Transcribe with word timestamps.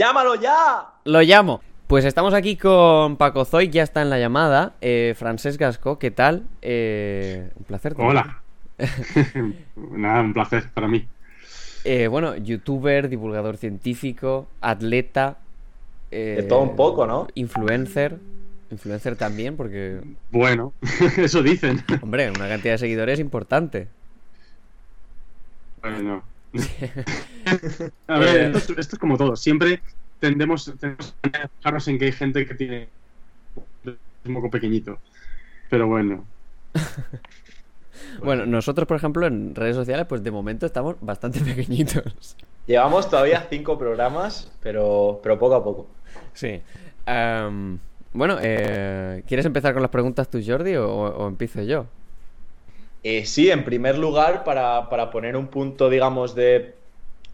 ¡Llámalo 0.00 0.34
ya! 0.34 0.86
Lo 1.04 1.20
llamo. 1.20 1.60
Pues 1.86 2.06
estamos 2.06 2.32
aquí 2.32 2.56
con 2.56 3.18
Paco 3.18 3.44
Zoy, 3.44 3.68
ya 3.68 3.82
está 3.82 4.00
en 4.00 4.08
la 4.08 4.18
llamada. 4.18 4.72
Eh, 4.80 5.14
Francesc 5.14 5.60
Gasco, 5.60 5.98
¿qué 5.98 6.10
tal? 6.10 6.46
Eh, 6.62 7.50
un 7.54 7.64
placer. 7.66 7.94
Hola. 7.98 8.40
Nada, 9.76 10.22
un 10.22 10.32
placer 10.32 10.70
para 10.72 10.88
mí. 10.88 11.06
Eh, 11.84 12.06
bueno, 12.08 12.34
youtuber, 12.34 13.10
divulgador 13.10 13.58
científico, 13.58 14.48
atleta. 14.62 15.36
Eh, 16.10 16.36
de 16.38 16.42
todo 16.44 16.60
un 16.60 16.76
poco, 16.76 17.06
¿no? 17.06 17.26
Influencer. 17.34 18.18
Influencer 18.70 19.16
también, 19.16 19.58
porque. 19.58 20.00
Bueno, 20.30 20.72
eso 21.18 21.42
dicen. 21.42 21.84
Hombre, 22.00 22.30
una 22.30 22.48
cantidad 22.48 22.72
de 22.72 22.78
seguidores 22.78 23.20
importante. 23.20 23.88
Bueno. 25.82 26.22
a 28.06 28.18
ver, 28.18 28.56
esto, 28.56 28.74
es 28.78 28.98
como 28.98 29.16
todo. 29.16 29.36
Siempre 29.36 29.80
tendemos, 30.18 30.68
a 30.68 31.48
fijarnos 31.56 31.88
en 31.88 31.98
que 31.98 32.04
hay 32.06 32.12
gente 32.12 32.46
que 32.46 32.54
tiene 32.54 32.88
un 34.24 34.34
poco 34.34 34.50
pequeñito. 34.50 34.98
Pero 35.68 35.86
bueno. 35.86 36.24
bueno, 38.22 38.46
nosotros, 38.46 38.86
por 38.86 38.96
ejemplo, 38.96 39.26
en 39.26 39.54
redes 39.54 39.76
sociales, 39.76 40.06
pues 40.08 40.22
de 40.22 40.30
momento 40.30 40.66
estamos 40.66 40.96
bastante 41.00 41.40
pequeñitos. 41.54 42.36
Llevamos 42.66 43.08
todavía 43.08 43.46
cinco 43.48 43.78
programas, 43.78 44.52
pero, 44.62 45.20
pero 45.22 45.38
poco 45.38 45.54
a 45.54 45.64
poco. 45.64 45.86
Sí. 46.34 46.60
bueno, 48.12 48.38
eh, 48.40 49.22
¿quieres 49.26 49.46
empezar 49.46 49.72
con 49.72 49.82
las 49.82 49.90
preguntas 49.90 50.28
tú, 50.28 50.40
Jordi, 50.44 50.76
o 50.76 51.26
empiezo 51.28 51.62
yo? 51.62 51.86
Eh, 53.02 53.24
sí, 53.24 53.50
en 53.50 53.64
primer 53.64 53.96
lugar, 53.96 54.44
para, 54.44 55.10
poner 55.10 55.36
un 55.36 55.48
punto, 55.48 55.88
digamos, 55.88 56.34
de, 56.34 56.74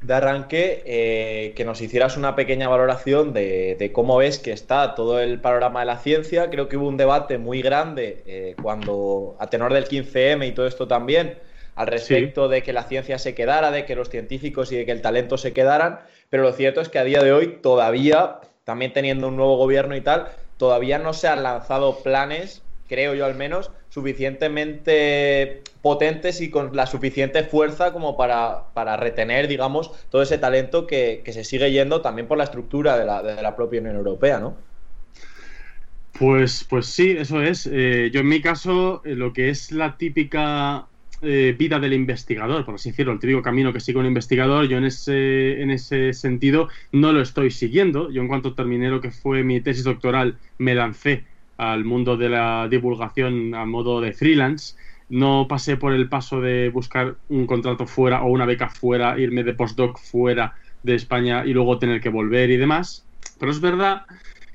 arranque, 0.09 0.83
eh, 0.85 1.53
que 1.57 1.65
nos 1.65 1.81
hicieras 1.81 2.17
una 2.17 2.37
pequeña 2.37 2.69
valoración 2.69 3.33
de, 3.33 3.91
cómo 3.93 4.19
ves 4.19 4.39
que 4.39 4.53
está 4.53 4.95
todo 4.95 5.21
el 5.21 5.41
panorama 5.41 5.81
de 5.81 5.87
la 5.87 5.99
ciencia. 5.99 6.51
Creo 6.51 6.69
que 6.69 6.77
hubo 6.77 6.89
un 6.89 6.97
debate 6.97 7.39
muy 7.39 7.63
grande 7.63 8.23
eh, 8.27 8.57
cuando, 8.61 9.37
a 9.39 9.49
tenor 9.49 9.73
del 9.73 9.89
15M 9.89 10.49
y 10.49 10.53
todo 10.53 10.67
esto 10.67 10.87
también, 10.87 11.39
al 11.75 11.87
respecto 11.87 12.49
de 12.49 12.63
que 12.63 12.73
la 12.73 12.85
ciencia 12.85 13.19
se 13.19 13.35
quedara, 13.35 13.71
de 13.71 13.85
que 13.85 13.97
los 13.97 14.09
científicos 14.11 14.73
y 14.73 14.77
de 14.77 14.87
que 14.87 14.93
el 14.93 15.03
talento 15.03 15.39
se 15.39 15.53
quedaran, 15.53 16.01
pero 16.31 16.43
lo 16.43 16.53
cierto 16.53 16.81
es 16.81 16.89
que 16.89 16.99
a 16.99 17.05
día 17.05 17.23
de 17.23 17.33
hoy 17.33 17.59
todavía, 17.63 18.41
también 18.65 18.93
teniendo 18.93 19.29
un 19.29 19.37
nuevo 19.37 19.57
gobierno 19.57 19.97
y 19.97 20.01
tal, 20.01 20.29
todavía 20.57 20.99
no 20.99 21.13
se 21.13 21.29
han 21.29 21.43
lanzado 21.43 22.03
planes 22.03 22.63
creo 22.89 23.15
yo 23.15 23.25
al 23.25 23.35
menos, 23.35 23.71
suficientemente 23.89 25.63
potentes 25.83 26.41
y 26.41 26.51
con 26.51 26.75
la 26.75 26.87
suficiente 26.87 27.45
fuerza 27.45 27.93
como 27.93 28.17
para, 28.17 28.65
para 28.75 28.97
retener, 28.97 29.49
digamos, 29.49 29.93
todo 30.11 30.23
ese 30.23 30.39
talento 30.39 30.87
que, 30.87 31.23
se 31.27 31.45
sigue 31.45 31.71
yendo 31.71 32.01
también 32.01 32.27
por 32.27 32.39
la 32.39 32.45
estructura 32.45 32.99
de 32.99 33.05
la, 33.05 33.23
de 33.23 33.41
la 33.43 33.55
propia 33.55 33.81
Unión 33.81 33.97
Europea, 33.97 34.39
¿no? 34.39 34.57
Pues, 36.19 36.67
pues 36.69 36.87
sí, 36.87 37.11
eso 37.11 37.43
es. 37.43 37.69
Eh, 37.71 38.11
yo 38.13 38.21
en 38.21 38.29
mi 38.29 38.41
caso, 38.41 39.03
eh, 39.05 39.15
lo 39.15 39.33
que 39.33 39.51
es 39.51 39.71
la 39.71 39.97
típica 39.99 40.87
eh, 41.23 41.55
vida 41.59 41.79
del 41.79 41.93
investigador, 41.93 42.65
por 42.65 42.77
así 42.77 42.91
decirlo, 42.91 43.13
el 43.13 43.19
típico 43.19 43.43
camino 43.43 43.73
que 43.73 43.81
sigue 43.81 43.99
un 43.99 44.07
investigador, 44.07 44.67
yo 44.67 44.79
en 44.79 44.85
ese, 44.85 45.61
en 45.61 45.71
ese 45.71 46.13
sentido 46.15 46.69
no 46.93 47.13
lo 47.13 47.21
estoy 47.21 47.51
siguiendo. 47.51 48.11
Yo 48.11 48.23
en 48.23 48.29
cuanto 48.29 48.55
terminé 48.55 48.89
lo 48.89 49.01
que 49.01 49.11
fue 49.11 49.43
mi 49.43 49.61
tesis 49.61 49.85
doctoral, 49.85 50.39
me 50.59 50.75
lancé 50.75 51.25
al 51.57 51.85
mundo 51.85 52.17
de 52.17 52.29
la 52.29 52.69
divulgación 52.69 53.55
a 53.55 53.65
modo 53.65 54.01
de 54.01 54.13
freelance. 54.13 54.77
No 55.09 55.47
pasé 55.49 55.77
por 55.77 55.93
el 55.93 56.09
paso 56.09 56.41
de 56.41 56.69
buscar 56.71 57.17
un 57.29 57.47
contrato 57.47 57.87
fuera 57.87 58.23
o 58.23 58.29
una 58.29 58.47
beca 58.47 58.69
fuera, 58.69 59.19
irme 59.19 59.45
de 59.45 59.55
postdoc 59.55 59.99
fuera 59.99 60.55
de 60.83 60.95
España 60.95 61.45
y 61.45 61.53
luego 61.53 61.79
tener 61.79 62.01
que 62.01 62.09
volver 62.09 62.51
y 62.51 62.57
demás. 62.57 63.05
Pero 63.39 63.53
es 63.53 63.61
verdad 63.61 64.07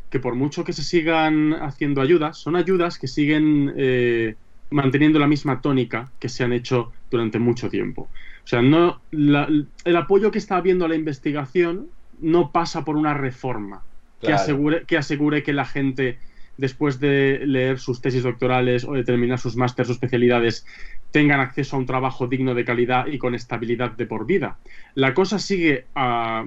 que 0.09 0.19
por 0.19 0.35
mucho 0.35 0.63
que 0.63 0.73
se 0.73 0.83
sigan 0.83 1.53
haciendo 1.53 2.01
ayudas, 2.01 2.37
son 2.37 2.55
ayudas 2.55 2.99
que 2.99 3.07
siguen 3.07 3.73
eh, 3.77 4.35
manteniendo 4.69 5.19
la 5.19 5.27
misma 5.27 5.61
tónica 5.61 6.11
que 6.19 6.29
se 6.29 6.43
han 6.43 6.51
hecho 6.51 6.91
durante 7.09 7.39
mucho 7.39 7.69
tiempo. 7.69 8.09
O 8.43 8.47
sea, 8.47 8.61
no, 8.61 9.01
el 9.11 9.95
apoyo 9.95 10.31
que 10.31 10.39
está 10.39 10.57
habiendo 10.57 10.85
a 10.85 10.89
la 10.89 10.95
investigación 10.95 11.87
no 12.19 12.51
pasa 12.51 12.83
por 12.83 12.97
una 12.97 13.13
reforma 13.13 13.83
que, 14.19 14.33
asegure, 14.33 14.83
que 14.85 14.97
asegure 14.97 15.43
que 15.43 15.53
la 15.53 15.65
gente 15.65 16.19
después 16.61 16.99
de 16.99 17.41
leer 17.45 17.79
sus 17.79 18.01
tesis 18.01 18.21
doctorales 18.21 18.85
o 18.85 18.93
de 18.93 19.03
terminar 19.03 19.39
sus 19.39 19.55
másteres 19.55 19.89
o 19.89 19.93
especialidades, 19.93 20.65
tengan 21.09 21.39
acceso 21.39 21.75
a 21.75 21.79
un 21.79 21.87
trabajo 21.87 22.27
digno 22.27 22.53
de 22.53 22.63
calidad 22.63 23.07
y 23.07 23.17
con 23.17 23.33
estabilidad 23.33 23.91
de 23.91 24.05
por 24.05 24.27
vida. 24.27 24.59
La 24.93 25.15
cosa 25.15 25.39
sigue 25.39 25.85
ah, 25.95 26.45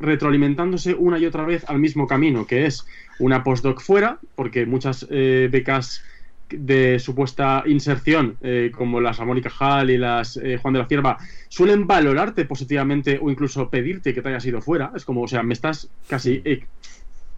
retroalimentándose 0.00 0.94
una 0.94 1.18
y 1.18 1.26
otra 1.26 1.44
vez 1.44 1.64
al 1.68 1.78
mismo 1.78 2.06
camino, 2.06 2.46
que 2.46 2.64
es 2.64 2.86
una 3.18 3.44
postdoc 3.44 3.82
fuera, 3.82 4.18
porque 4.34 4.64
muchas 4.64 5.06
eh, 5.10 5.48
becas 5.52 6.02
de 6.48 6.98
supuesta 6.98 7.62
inserción, 7.66 8.36
eh, 8.40 8.72
como 8.74 9.00
las 9.02 9.20
Mónica 9.20 9.50
Hall 9.60 9.90
y 9.90 9.98
las 9.98 10.38
eh, 10.38 10.58
Juan 10.60 10.74
de 10.74 10.80
la 10.80 10.86
Cierva, 10.86 11.18
suelen 11.48 11.86
valorarte 11.86 12.46
positivamente 12.46 13.18
o 13.20 13.30
incluso 13.30 13.68
pedirte 13.68 14.14
que 14.14 14.22
te 14.22 14.30
hayas 14.30 14.46
ido 14.46 14.62
fuera. 14.62 14.92
Es 14.96 15.04
como, 15.04 15.22
o 15.22 15.28
sea, 15.28 15.42
me 15.42 15.52
estás 15.52 15.90
casi 16.08 16.42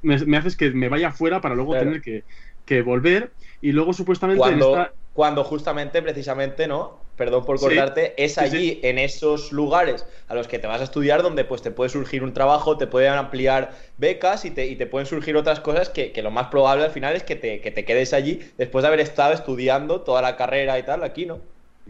me, 0.05 0.37
haces 0.37 0.57
que 0.57 0.71
me 0.71 0.89
vaya 0.89 1.11
fuera 1.11 1.41
para 1.41 1.55
luego 1.55 1.73
tener 1.75 2.03
que, 2.03 2.83
volver. 2.83 3.33
Y 3.61 3.73
luego 3.73 3.93
supuestamente... 3.93 4.39
Cuando, 4.39 4.89
cuando 5.13 5.45
justamente, 5.45 6.03
precisamente, 6.03 6.67
¿no? 6.67 7.03
Perdón 7.17 7.45
por 7.45 7.61
cortarte, 7.61 8.13
es 8.17 8.39
allí, 8.39 8.81
en 8.83 8.99
esos 8.99 9.53
lugares 9.53 10.05
a 10.27 10.35
los 10.35 10.49
que 10.49 10.59
te 10.59 10.67
vas 10.67 10.81
a 10.81 10.85
estudiar, 10.85 11.23
donde 11.23 11.45
pues 11.45 11.63
te 11.63 11.71
puede 11.71 11.89
surgir 11.89 12.25
un 12.25 12.33
trabajo, 12.33 12.77
te 12.77 12.89
pueden 12.89 13.13
ampliar 13.13 13.71
becas 13.99 14.45
y 14.45 14.51
te, 14.51 14.67
y 14.67 14.75
te 14.75 14.87
pueden 14.87 15.07
surgir 15.07 15.37
otras 15.37 15.61
cosas 15.61 15.89
que, 15.89 16.13
lo 16.21 16.33
más 16.33 16.49
probable 16.49 16.85
al 16.85 16.91
final 16.91 17.15
es 17.15 17.23
que 17.23 17.37
te, 17.37 17.61
que 17.61 17.71
te 17.71 17.85
quedes 17.85 18.13
allí 18.13 18.41
después 18.59 18.83
de 18.83 18.89
haber 18.89 18.99
estado 18.99 19.33
estudiando 19.33 20.01
toda 20.01 20.23
la 20.23 20.37
carrera 20.37 20.77
y 20.81 20.83
tal 20.83 21.05
aquí, 21.05 21.25
¿no? 21.25 21.39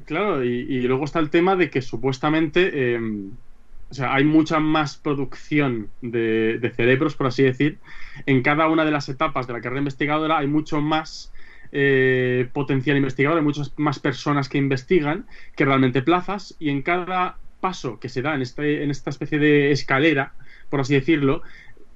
Claro, 0.05 0.45
y, 0.45 0.81
luego 0.83 1.05
está 1.05 1.21
el 1.21 1.31
tema 1.31 1.57
de 1.57 1.71
que 1.71 1.81
supuestamente 1.81 2.95
em, 2.95 3.31
o 3.95 3.97
sea, 3.97 4.13
hay 4.13 4.25
mucha 4.25 4.59
más 4.59 4.97
producción 4.97 5.89
de, 6.03 6.73
cerebros, 6.75 7.15
por 7.15 7.29
así 7.29 7.45
decir. 7.45 7.79
En 8.27 8.43
cada 8.43 8.67
una 8.67 8.85
de 8.85 8.91
las 8.91 9.09
etapas 9.09 9.47
de 9.47 9.53
la 9.53 9.61
carrera 9.61 9.79
investigadora 9.79 10.39
hay 10.39 10.49
mucho 10.49 10.81
más 10.81 11.33
eh, 11.71 12.49
potencial 12.53 12.97
investigador, 12.97 13.39
hay 13.39 13.45
muchas 13.45 13.73
más 13.77 14.01
personas 14.01 14.49
que 14.49 14.59
investigan 14.59 15.27
que 15.55 15.65
realmente 15.65 16.03
plazas, 16.03 16.57
y 16.59 16.71
en 16.71 16.83
cada 16.83 17.37
paso 17.61 18.01
que 18.01 18.09
se 18.09 18.21
da 18.21 18.35
en, 18.35 18.43
este, 18.43 18.83
en 18.83 18.91
esta 18.91 19.11
especie 19.11 19.39
de 19.39 19.71
escalera, 19.71 20.33
por 20.71 20.81
así 20.81 20.95
decirlo, 20.95 21.43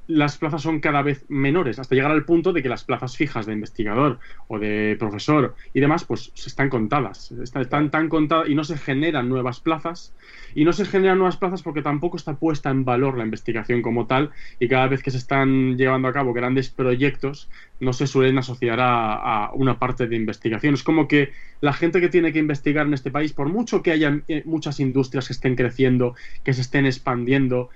las 0.08 0.38
plazas 0.38 0.62
son 0.62 0.80
cada 0.80 1.02
vez 1.02 1.26
menores, 1.28 1.78
hasta 1.78 1.94
llegar 1.94 2.10
al 2.10 2.24
punto 2.24 2.54
de 2.54 2.62
que 2.62 2.70
las 2.70 2.82
plazas 2.82 3.14
fijas 3.16 3.44
de 3.44 3.52
investigador 3.52 4.18
o 4.48 4.58
de 4.58 4.96
profesor 4.98 5.54
y 5.74 5.80
demás, 5.80 6.04
pues 6.04 6.32
están 6.34 6.70
contadas, 6.70 7.30
están 7.32 7.90
tan 7.90 8.08
contadas 8.08 8.48
y 8.48 8.54
no 8.54 8.64
se 8.64 8.78
generan 8.78 9.28
nuevas 9.28 9.60
plazas. 9.60 10.14
Y 10.54 10.64
no 10.64 10.72
se 10.72 10.86
generan 10.86 11.18
nuevas 11.18 11.36
plazas 11.36 11.62
porque 11.62 11.82
tampoco 11.82 12.16
está 12.16 12.36
puesta 12.36 12.70
en 12.70 12.86
valor 12.86 13.18
la 13.18 13.24
investigación 13.24 13.82
como 13.82 14.06
tal 14.06 14.30
y 14.58 14.66
cada 14.66 14.88
vez 14.88 15.02
que 15.02 15.10
se 15.10 15.18
están 15.18 15.76
llevando 15.76 16.08
a 16.08 16.12
cabo 16.12 16.32
grandes 16.32 16.70
proyectos 16.70 17.50
no 17.78 17.92
se 17.92 18.06
suelen 18.06 18.38
asociar 18.38 18.78
a, 18.80 19.50
una 19.52 19.78
parte 19.78 20.06
de 20.06 20.16
investigación. 20.16 20.74
Es 20.74 20.82
como 20.82 21.06
que 21.06 21.32
la 21.60 21.74
gente 21.74 22.00
que 22.00 22.08
tiene 22.08 22.32
que 22.32 22.38
investigar 22.38 22.86
en 22.86 22.94
este 22.94 23.10
país, 23.10 23.34
por 23.34 23.48
mucho 23.48 23.82
que 23.82 23.92
haya 23.92 24.20
eh, 24.26 24.42
muchas 24.46 24.80
industrias 24.80 25.26
que 25.26 25.34
estén 25.34 25.54
creciendo, 25.54 26.14
que 26.44 26.54
se 26.54 26.62
estén 26.62 26.86
expandiendo, 26.86 27.68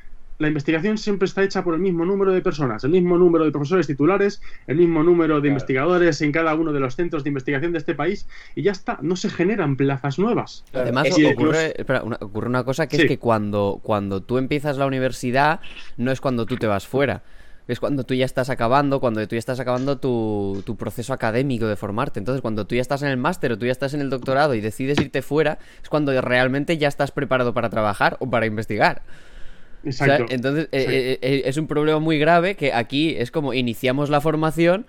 la 0.42 0.48
investigación 0.48 0.98
siempre 0.98 1.26
está 1.26 1.44
hecha 1.44 1.62
por 1.62 1.74
el 1.74 1.80
mismo 1.80 2.04
número 2.04 2.32
de 2.32 2.42
personas, 2.42 2.82
el 2.82 2.90
mismo 2.90 3.16
número 3.16 3.44
de 3.44 3.52
profesores 3.52 3.86
titulares, 3.86 4.42
el 4.66 4.76
mismo 4.76 5.04
número 5.04 5.40
de 5.40 5.48
investigadores 5.48 6.20
en 6.20 6.32
cada 6.32 6.54
uno 6.56 6.72
de 6.72 6.80
los 6.80 6.96
centros 6.96 7.22
de 7.22 7.30
investigación 7.30 7.70
de 7.70 7.78
este 7.78 7.94
país 7.94 8.26
y 8.56 8.62
ya 8.62 8.72
está, 8.72 8.98
no 9.02 9.14
se 9.14 9.30
generan 9.30 9.76
plazas 9.76 10.18
nuevas. 10.18 10.64
Además 10.72 11.08
ocurre, 11.12 11.74
una, 12.04 12.16
ocurre, 12.20 12.48
una, 12.48 12.64
cosa 12.64 12.88
que 12.88 12.96
es 12.96 13.04
que 13.04 13.18
cuando, 13.18 13.78
cuando 13.84 14.20
tú 14.20 14.38
empiezas 14.38 14.78
la 14.78 14.86
universidad 14.86 15.60
no 15.96 16.10
es 16.10 16.20
cuando 16.20 16.44
tú 16.44 16.56
te 16.56 16.66
vas 16.66 16.88
fuera. 16.88 17.22
Es 17.68 17.78
cuando 17.78 18.02
tú 18.02 18.14
ya 18.14 18.24
estás 18.24 18.50
acabando, 18.50 18.98
cuando 18.98 19.24
tú 19.28 19.36
ya 19.36 19.38
estás 19.38 19.60
acabando 19.60 19.96
tu, 19.96 20.64
tu 20.66 20.76
proceso 20.76 21.12
académico 21.12 21.68
de 21.68 21.76
formarte. 21.76 22.18
Entonces, 22.18 22.42
cuando 22.42 22.66
tú 22.66 22.74
ya 22.74 22.80
estás 22.80 23.02
en 23.02 23.08
el 23.08 23.16
máster 23.16 23.52
o 23.52 23.58
tú 23.58 23.66
ya 23.66 23.72
estás 23.72 23.94
en 23.94 24.00
el 24.00 24.10
doctorado 24.10 24.56
y 24.56 24.60
decides 24.60 25.00
irte 25.00 25.22
fuera, 25.22 25.58
es 25.80 25.88
cuando 25.88 26.20
realmente 26.20 26.76
ya 26.76 26.88
estás 26.88 27.12
preparado 27.12 27.54
para 27.54 27.70
trabajar 27.70 28.16
o 28.18 28.28
para 28.28 28.46
investigar 28.46 29.02
entonces 29.84 30.68
eh, 30.72 30.86
eh, 30.88 31.18
eh, 31.22 31.42
es 31.44 31.56
un 31.56 31.66
problema 31.66 31.98
muy 31.98 32.18
grave 32.18 32.54
que 32.54 32.72
aquí 32.72 33.14
es 33.16 33.30
como 33.30 33.54
iniciamos 33.54 34.10
la 34.10 34.20
formación, 34.20 34.86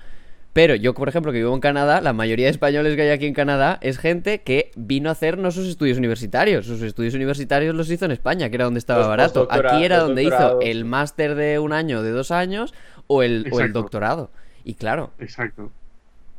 pero 0.53 0.75
yo, 0.75 0.93
por 0.93 1.09
ejemplo, 1.09 1.31
que 1.31 1.39
vivo 1.39 1.53
en 1.53 1.59
Canadá, 1.59 1.99
la 1.99 2.13
mayoría 2.13 2.45
de 2.45 2.51
españoles 2.51 2.95
que 2.95 3.01
hay 3.01 3.09
aquí 3.09 3.25
en 3.25 3.33
Canadá 3.33 3.79
es 3.81 3.97
gente 3.97 4.41
que 4.41 4.69
vino 4.75 5.09
a 5.09 5.13
hacer 5.13 5.39
no 5.39 5.49
sus 5.49 5.67
estudios 5.67 5.97
universitarios. 5.97 6.67
Sus 6.67 6.81
estudios 6.83 7.15
universitarios 7.15 7.73
los 7.73 7.89
hizo 7.89 8.05
en 8.05 8.11
España, 8.11 8.49
que 8.49 8.55
era 8.55 8.65
donde 8.65 8.77
estaba 8.77 9.07
barato. 9.07 9.47
Aquí 9.49 9.83
era 9.83 9.97
donde 9.97 10.23
hizo 10.23 10.61
el 10.61 10.85
máster 10.85 11.33
de 11.33 11.57
un 11.57 11.73
año, 11.73 12.03
de 12.03 12.11
dos 12.11 12.29
años, 12.29 12.73
o 13.07 13.23
el, 13.23 13.51
el 13.51 13.73
doctorado. 13.73 14.29
Y 14.63 14.75
claro. 14.75 15.11
Exacto. 15.17 15.71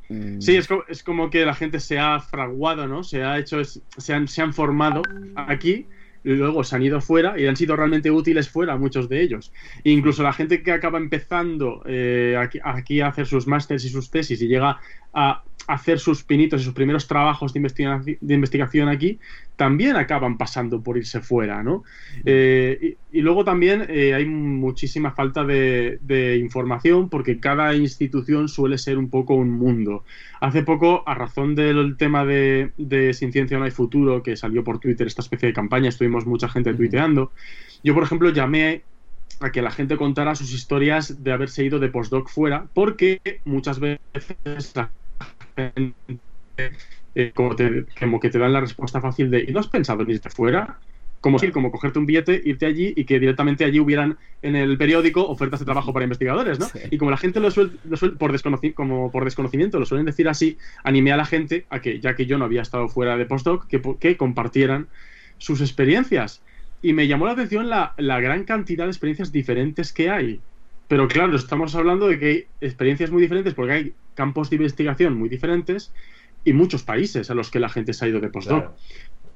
Mm. 0.09 0.41
Sí, 0.41 0.57
es 0.57 0.69
como, 0.69 0.85
es 0.89 1.03
como, 1.03 1.31
que 1.31 1.45
la 1.45 1.55
gente 1.55 1.81
se 1.81 1.99
ha 1.99 2.21
fraguado, 2.21 2.87
¿no? 2.87 3.03
Se 3.03 3.25
ha 3.25 3.39
hecho, 3.39 3.63
se 3.65 4.15
han, 4.15 4.29
se 4.29 4.43
han 4.43 4.53
formado 4.53 5.03
aquí 5.35 5.87
luego 6.25 6.65
se 6.65 6.75
han 6.75 6.83
ido 6.83 7.01
fuera 7.01 7.39
y 7.39 7.47
han 7.47 7.57
sido 7.57 7.77
realmente 7.77 8.11
útiles 8.11 8.49
fuera 8.49 8.77
muchos 8.77 9.09
de 9.09 9.23
ellos. 9.23 9.53
Incluso 9.85 10.23
la 10.23 10.33
gente 10.33 10.63
que 10.63 10.73
acaba 10.73 10.99
empezando 10.99 11.83
eh, 11.87 12.37
aquí, 12.39 12.59
aquí, 12.65 13.01
a 13.01 13.09
hacer 13.09 13.27
sus 13.27 13.47
másteres 13.47 13.85
y 13.85 13.91
sus 13.91 14.11
tesis 14.11 14.41
y 14.41 14.49
llega 14.49 14.81
a 15.15 15.43
hacer 15.67 15.99
sus 15.99 16.23
pinitos 16.23 16.61
y 16.61 16.65
sus 16.65 16.75
primeros 16.75 17.07
trabajos 17.07 17.53
de, 17.53 17.59
investigación, 17.59 18.19
de 18.21 18.35
investigación 18.35 18.89
aquí, 18.89 19.19
también 19.57 19.97
acaban 19.97 20.37
pasando 20.37 20.83
por 20.83 20.97
irse 20.97 21.21
fuera, 21.21 21.63
¿no? 21.63 21.85
Eh, 22.25 22.97
y, 23.13 23.21
luego 23.21 23.45
también 23.45 23.87
eh, 23.89 24.15
hay 24.15 24.27
muchísima 24.27 25.13
falta 25.13 25.45
de, 25.45 26.39
información 26.39 27.09
porque 27.09 27.39
cada 27.39 27.75
institución 27.75 28.49
suele 28.49 28.79
ser 28.79 28.99
un 28.99 29.09
poco 29.09 29.35
un 29.35 29.51
mundo. 29.51 30.05
Hace 30.41 30.63
poco, 30.63 31.03
a 31.07 31.15
razón 31.15 31.55
del 31.55 31.97
tema 31.97 32.25
de, 32.25 32.71
Sin 33.15 33.33
Ciencia 33.33 33.59
no 33.59 33.65
hay 33.65 33.71
futuro, 33.71 34.23
que 34.23 34.37
salió 34.37 34.65
por 34.65 34.79
Twitter 34.81 35.07
esta 35.07 35.23
especie 35.23 35.49
de 35.49 35.55
campaña, 35.55 35.89
estuvimos 35.89 36.27
mucha 36.27 36.49
gente 36.49 36.75
tuiteando, 36.75 37.33
yo, 37.83 37.95
por 37.95 38.03
ejemplo, 38.03 38.31
llamé 38.31 38.83
a 39.41 39.51
que 39.51 39.63
la 39.63 39.71
gente 39.71 39.97
contara 39.97 40.35
sus 40.35 40.53
historias 40.53 41.23
de 41.23 41.33
haberse 41.33 41.65
ido 41.65 41.79
de 41.79 41.89
postdoc 41.89 42.29
fuera, 42.29 42.67
porque 42.73 43.21
muchas 43.45 43.79
veces 43.79 43.99
eh, 45.57 47.33
como, 47.35 48.21
que 48.21 48.31
te 48.31 48.39
dan 48.39 48.53
la 48.53 48.61
respuesta 48.61 49.01
fácil 49.01 49.31
de 49.31 49.45
¿y 49.49 49.53
no 49.53 49.61
has 49.61 49.69
pensado 49.69 50.03
en 50.03 50.11
irte 50.11 50.31
fuera? 50.31 50.79
Como, 51.21 51.39
si, 51.39 51.51
como 51.53 51.71
cogerte 51.71 51.99
un 51.99 52.05
billete, 52.05 52.43
irte 52.45 52.67
allí 52.67 52.93
y 52.95 53.07
que 53.07 53.19
directamente 53.19 53.65
allí 53.65 53.81
hubieran 53.81 54.19
en 54.43 54.57
el 54.57 54.77
periódico 54.77 55.27
ofertas 55.27 55.59
de 55.59 55.65
trabajo 55.65 55.91
para 55.91 56.05
investigadores, 56.05 56.59
¿no? 56.59 56.67
Y 56.91 56.99
como 56.99 57.11
la 57.11 57.17
gente 57.17 57.41
lo 57.41 57.51
suele, 57.51 57.71
por, 58.19 58.75
como 58.75 59.11
por 59.11 59.25
desconocimiento 59.25 59.79
lo 59.79 59.87
suelen 59.87 60.05
decir 60.05 60.29
así, 60.29 60.59
animé 60.83 61.13
a 61.13 61.17
la 61.17 61.25
gente 61.25 61.65
a 61.71 61.81
que, 61.81 61.99
ya 61.99 62.15
que 62.15 62.27
yo 62.27 62.37
no 62.37 62.45
había 62.45 62.61
estado 62.61 62.89
fuera 62.89 63.17
de 63.17 63.25
postdoc, 63.25 63.67
que, 63.69 63.81
que 63.99 64.19
compartieran 64.19 64.89
sus 65.39 65.63
experiencias. 65.63 66.43
Y 66.83 66.93
me 66.93 67.07
llamó 67.07 67.25
la 67.25 67.33
atención 67.33 67.71
la, 67.71 67.95
la 67.97 68.21
gran 68.21 68.45
cantidad 68.45 68.85
de 68.85 68.91
experiencias 68.91 69.33
diferentes 69.33 69.95
que 69.95 70.11
hay. 70.11 70.43
Pero 70.89 71.09
claro, 71.09 71.35
estamos 71.37 71.75
hablando 71.75 72.07
de 72.07 72.19
que 72.19 72.27
hay 72.27 72.47
experiencias 72.61 73.11
muy 73.11 73.23
diferentes 73.23 73.55
porque 73.55 73.73
hay 73.73 73.95
campos 74.15 74.51
de 74.51 74.57
investigación 74.57 75.19
muy 75.19 75.29
diferentes 75.29 75.93
y 76.45 76.53
muchos 76.53 76.83
países 76.83 77.31
a 77.31 77.35
los 77.35 77.51
que 77.51 77.61
la 77.61 77.69
gente 77.69 77.93
se 77.93 78.05
ha 78.05 78.09
ido 78.09 78.21
de 78.21 78.29
postdoc. 78.29 78.73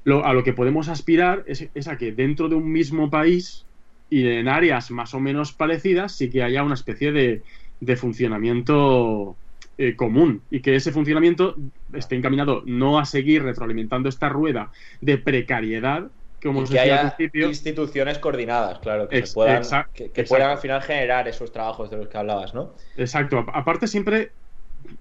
Lo, 0.03 0.25
a 0.25 0.33
lo 0.33 0.43
que 0.43 0.53
podemos 0.53 0.87
aspirar 0.87 1.43
es, 1.47 1.87
a 1.87 1.97
que 1.97 2.11
dentro 2.11 2.47
de 2.47 2.55
un 2.55 2.71
mismo 2.71 3.09
país 3.09 3.65
y 4.09 4.27
en 4.27 4.47
áreas 4.47 4.91
más 4.91 5.13
o 5.13 5.19
menos 5.19 5.53
parecidas 5.53 6.13
sí 6.13 6.29
que 6.29 6.41
haya 6.41 6.63
una 6.63 6.73
especie 6.73 7.11
de, 7.11 7.95
funcionamiento 7.95 9.35
eh, 9.77 9.95
común 9.95 10.41
y 10.49 10.61
que 10.61 10.75
ese 10.75 10.91
funcionamiento 10.91 11.55
esté 11.93 12.15
encaminado 12.15 12.63
no 12.65 12.99
a 12.99 13.05
seguir 13.05 13.43
retroalimentando 13.43 14.09
esta 14.09 14.29
rueda 14.29 14.71
de 15.01 15.17
precariedad 15.17 16.09
como 16.41 16.63
que 16.63 16.79
haya 16.79 17.15
instituciones 17.33 18.17
coordinadas, 18.19 18.79
claro, 18.79 19.09
que, 19.09 19.23
puedan, 19.33 19.63
que, 19.93 20.23
puedan 20.23 20.51
al 20.51 20.57
final 20.57 20.81
generar 20.81 21.27
esos 21.27 21.51
trabajos 21.51 21.89
de 21.89 21.97
los 21.97 22.07
que 22.07 22.17
hablabas, 22.17 22.53
¿no? 22.53 22.75
Exacto. 22.95 23.45
Aparte, 23.53 23.87
siempre, 23.87 24.31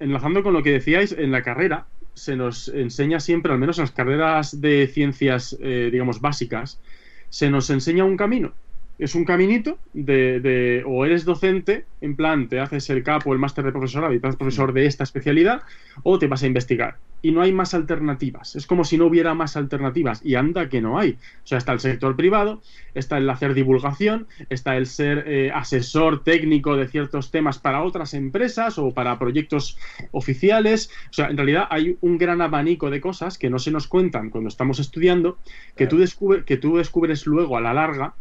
enlazando 0.00 0.42
con 0.42 0.52
lo 0.52 0.62
que 0.62 0.72
decíais, 0.72 1.12
en 1.12 1.32
la 1.32 1.42
carrera 1.42 1.86
se 2.14 2.36
nos 2.36 2.68
enseña 2.68 3.20
siempre, 3.20 3.52
al 3.52 3.58
menos 3.58 3.78
en 3.78 3.82
las 3.82 3.92
carreras 3.92 4.60
de 4.60 4.88
ciencias, 4.88 5.56
eh, 5.60 5.88
digamos, 5.92 6.20
básicas, 6.20 6.80
se 7.28 7.50
nos 7.50 7.70
enseña 7.70 8.04
un 8.04 8.16
camino 8.16 8.52
es 8.98 9.14
un 9.14 9.24
caminito 9.24 9.78
de, 9.92 10.82
o 10.84 11.04
eres 11.04 11.24
docente, 11.24 11.84
en 12.00 12.16
plan, 12.16 12.48
te 12.48 12.58
haces 12.58 12.90
el 12.90 13.02
capo, 13.02 13.32
el 13.32 13.38
máster 13.38 13.64
de 13.64 13.70
profesorado 13.70 14.12
y 14.12 14.18
te 14.18 14.26
haces 14.26 14.38
profesor 14.38 14.72
de 14.72 14.86
esta 14.86 15.04
especialidad, 15.04 15.62
o 16.02 16.18
te 16.18 16.26
vas 16.26 16.42
a 16.42 16.46
investigar. 16.46 16.96
Y 17.22 17.32
no 17.32 17.42
hay 17.42 17.52
más 17.52 17.74
alternativas. 17.74 18.56
Es 18.56 18.66
como 18.66 18.84
si 18.84 18.96
no 18.96 19.06
hubiera 19.06 19.34
más 19.34 19.56
alternativas. 19.56 20.24
Y 20.24 20.34
anda 20.36 20.68
que 20.68 20.80
no 20.80 20.98
hay. 20.98 21.12
O 21.12 21.46
sea, 21.46 21.58
está 21.58 21.72
el 21.72 21.80
sector 21.80 22.16
privado, 22.16 22.62
está 22.94 23.18
el 23.18 23.28
hacer 23.28 23.54
divulgación, 23.54 24.26
está 24.50 24.76
el 24.76 24.86
ser 24.86 25.24
eh, 25.26 25.50
asesor 25.52 26.22
técnico 26.22 26.76
de 26.76 26.88
ciertos 26.88 27.30
temas 27.30 27.58
para 27.58 27.82
otras 27.82 28.14
empresas 28.14 28.78
o 28.78 28.92
para 28.92 29.18
proyectos 29.18 29.78
oficiales. 30.12 30.90
O 31.10 31.12
sea, 31.12 31.28
en 31.28 31.36
realidad 31.36 31.66
hay 31.70 31.96
un 32.00 32.18
gran 32.18 32.40
abanico 32.40 32.90
de 32.90 33.00
cosas 33.00 33.38
que 33.38 33.50
no 33.50 33.58
se 33.58 33.70
nos 33.70 33.88
cuentan 33.88 34.30
cuando 34.30 34.48
estamos 34.48 34.78
estudiando, 34.78 35.38
que, 35.76 35.86
tú, 35.86 35.98
que 36.44 36.56
tú 36.56 36.76
descubres 36.76 37.26
luego 37.26 37.56
a 37.56 37.60
la 37.60 37.74
larga 37.74 38.14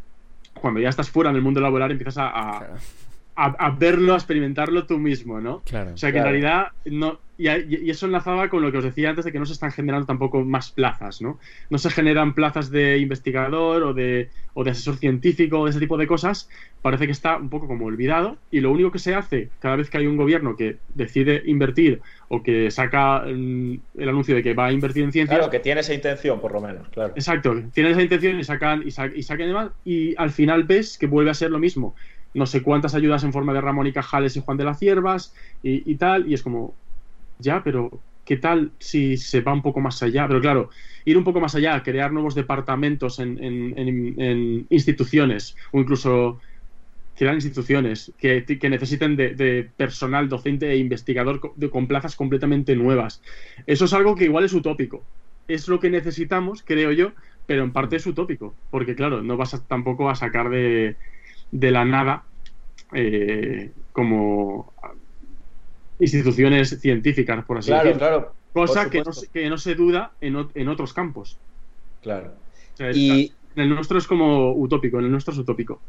cuando 0.58 0.80
ya 0.80 0.90
estás 0.90 1.10
fuera 1.10 1.30
en 1.30 1.36
el 1.36 1.42
mundo 1.42 1.62
laboral 1.62 1.92
empiezas 1.92 2.18
a, 2.18 2.28
a, 2.28 2.68
verlo, 3.78 4.14
a 4.14 4.18
experimentarlo 4.18 4.86
tú 4.86 4.98
mismo, 4.98 5.40
¿no? 5.40 5.62
Claro. 5.62 5.94
O 5.94 5.98
sea 5.98 6.12
que 6.12 6.18
en 6.18 6.24
realidad 6.24 6.68
no. 6.86 7.20
Y, 7.40 7.48
eso 7.92 8.08
enlazaba 8.08 8.50
con 8.50 8.64
lo 8.64 8.72
que 8.72 8.80
os 8.80 8.84
decía 8.84 9.10
antes 9.10 9.24
de 9.24 9.32
que 9.32 9.38
no 9.38 9.46
se 9.46 9.54
están 9.54 9.72
generando 9.72 10.08
tampoco 10.08 10.44
más 10.44 10.72
plazas, 10.72 11.22
¿no? 11.22 11.40
No 11.70 11.78
se 11.78 11.92
generan 11.92 12.34
plazas 12.34 12.72
de 12.72 12.98
investigador 12.98 13.84
o 13.84 13.94
de, 13.94 14.30
o 14.56 14.64
de 14.64 14.72
asesor 14.72 14.96
científico 14.96 15.60
o 15.60 15.66
de 15.66 15.70
ese 15.70 15.80
tipo 15.80 15.98
de 15.98 16.08
cosas. 16.08 16.50
Parece 16.82 17.06
que 17.06 17.12
está 17.12 17.38
un 17.38 17.50
poco 17.50 17.68
como 17.68 17.86
olvidado. 17.86 18.38
Y 18.50 18.62
lo 18.62 18.72
único 18.72 18.92
que 18.92 18.98
se 18.98 19.14
hace 19.14 19.50
cada 19.60 19.76
vez 19.76 19.92
que 19.92 20.00
hay 20.00 20.08
un 20.08 20.18
gobierno 20.18 20.56
que 20.56 20.78
decide 20.96 21.44
invertir 21.46 22.02
o 22.28 22.42
que 22.42 22.72
saca 22.72 23.20
mm, 23.28 23.80
el 24.00 24.10
anuncio 24.10 24.34
de 24.34 24.42
que 24.42 24.56
va 24.56 24.66
a 24.66 24.72
invertir 24.72 25.04
en 25.04 25.12
ciencia. 25.12 25.38
Claro, 25.38 25.52
que 25.52 25.60
tiene 25.60 25.82
esa 25.82 25.94
intención, 25.94 26.42
por 26.42 26.54
lo 26.54 26.60
menos, 26.60 26.90
claro. 26.90 27.14
Exacto, 27.16 27.56
tiene 27.72 27.92
esa 27.92 28.02
intención 28.02 28.40
y 28.40 28.44
sacan, 28.44 28.82
y, 28.82 28.88
y 28.88 29.24
sacan 29.24 29.48
demás. 29.48 29.70
Y 29.86 30.16
al 30.18 30.32
final 30.32 30.64
ves 30.64 30.98
que 30.98 31.06
vuelve 31.06 31.30
a 31.30 31.36
ser 31.36 31.52
lo 31.52 31.60
mismo 31.60 31.94
no 32.38 32.46
sé 32.46 32.62
cuántas 32.62 32.94
ayudas 32.94 33.24
en 33.24 33.34
forma 33.34 33.52
de 33.52 33.62
Ramón 33.62 33.88
y 33.88 33.92
Cajales 33.92 34.38
y 34.38 34.42
Juan 34.42 34.58
de 34.58 34.64
las 34.64 34.78
Ciervas 34.78 35.34
y, 35.64 35.96
tal, 35.96 36.30
y 36.30 36.36
es 36.36 36.44
como, 36.44 36.76
ya, 37.40 37.64
pero 37.64 38.00
¿qué 38.26 38.38
tal 38.38 38.72
si 38.78 39.18
se 39.18 39.42
va 39.42 39.54
un 39.54 39.64
poco 39.64 39.80
más 39.80 40.04
allá? 40.04 40.28
Pero 40.28 40.40
claro, 40.40 40.70
ir 41.04 41.18
un 41.18 41.24
poco 41.24 41.40
más 41.40 41.56
allá, 41.56 41.82
crear 41.82 42.12
nuevos 42.12 42.36
departamentos 42.36 43.18
en, 43.20 44.68
instituciones 44.70 45.58
o 45.72 45.80
incluso 45.80 46.40
crear 47.18 47.34
instituciones 47.34 48.12
que, 48.20 48.46
necesiten 48.70 49.16
de, 49.16 49.68
personal 49.76 50.30
docente 50.30 50.70
e 50.70 50.78
investigador 50.78 51.42
con 51.72 51.88
plazas 51.88 52.16
completamente 52.16 52.76
nuevas. 52.76 53.24
Eso 53.66 53.86
es 53.86 53.94
algo 53.94 54.16
que 54.16 54.26
igual 54.26 54.46
es 54.46 54.54
utópico. 54.54 55.04
Es 55.48 55.68
lo 55.68 55.80
que 55.80 55.90
necesitamos, 55.90 56.62
creo 56.62 56.92
yo, 56.92 57.14
pero 57.48 57.64
en 57.64 57.72
parte 57.72 57.96
es 57.96 58.06
utópico, 58.06 58.54
porque 58.70 58.94
claro, 58.94 59.24
no 59.24 59.38
vas 59.38 59.60
tampoco 59.68 60.10
a 60.10 60.16
sacar 60.16 60.50
de, 60.50 60.98
de 61.52 61.72
la 61.72 61.86
nada 61.86 62.24
eh, 62.94 63.72
como 63.92 64.74
instituciones 66.00 66.80
científicas, 66.80 67.44
por 67.46 67.58
así 67.58 67.72
decirlo. 67.72 67.98
Claro, 67.98 68.34
Cosa 68.54 68.90
que 68.90 69.02
no, 69.02 69.12
que 69.32 69.50
no, 69.50 69.58
se 69.58 69.76
duda 69.76 70.12
en, 70.20 70.48
en 70.56 70.68
otros 70.68 70.94
campos. 70.94 71.38
Claro. 72.02 72.34
y... 72.94 73.32
En 73.56 73.64
el 73.64 73.70
nuestro 73.70 73.98
es 73.98 74.06
como 74.06 74.52
utópico, 74.52 75.00
en 75.00 75.06
el 75.06 75.12
nuestro 75.12 75.34
es 75.34 75.40
utópico. 75.40 75.82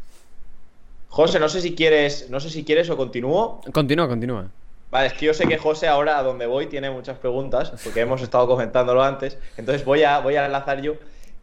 José, 1.11 1.39
no 1.39 1.51
sé 1.51 1.61
si 1.61 1.75
quieres, 1.75 2.31
no 2.31 2.41
sé 2.41 2.49
si 2.49 2.65
quieres 2.65 2.89
o 2.89 2.97
continúo. 2.97 3.61
Continúa, 3.73 4.09
continúa. 4.09 4.49
Vale, 4.91 5.09
es 5.09 5.13
que 5.13 5.27
yo 5.27 5.35
sé 5.35 5.47
que 5.47 5.59
José 5.59 5.87
ahora 5.87 6.19
a 6.19 6.23
donde 6.23 6.47
voy 6.47 6.67
tiene 6.67 6.91
muchas 6.91 7.19
preguntas, 7.19 7.73
porque 7.85 8.01
hemos 8.01 8.23
estado 8.23 8.47
comentándolo 8.47 9.03
antes. 9.03 9.37
Entonces 9.59 9.85
voy 9.85 10.03
a, 10.03 10.21
voy 10.21 10.37
a 10.37 10.47
enlazar 10.47 10.81
yo. 10.81 10.95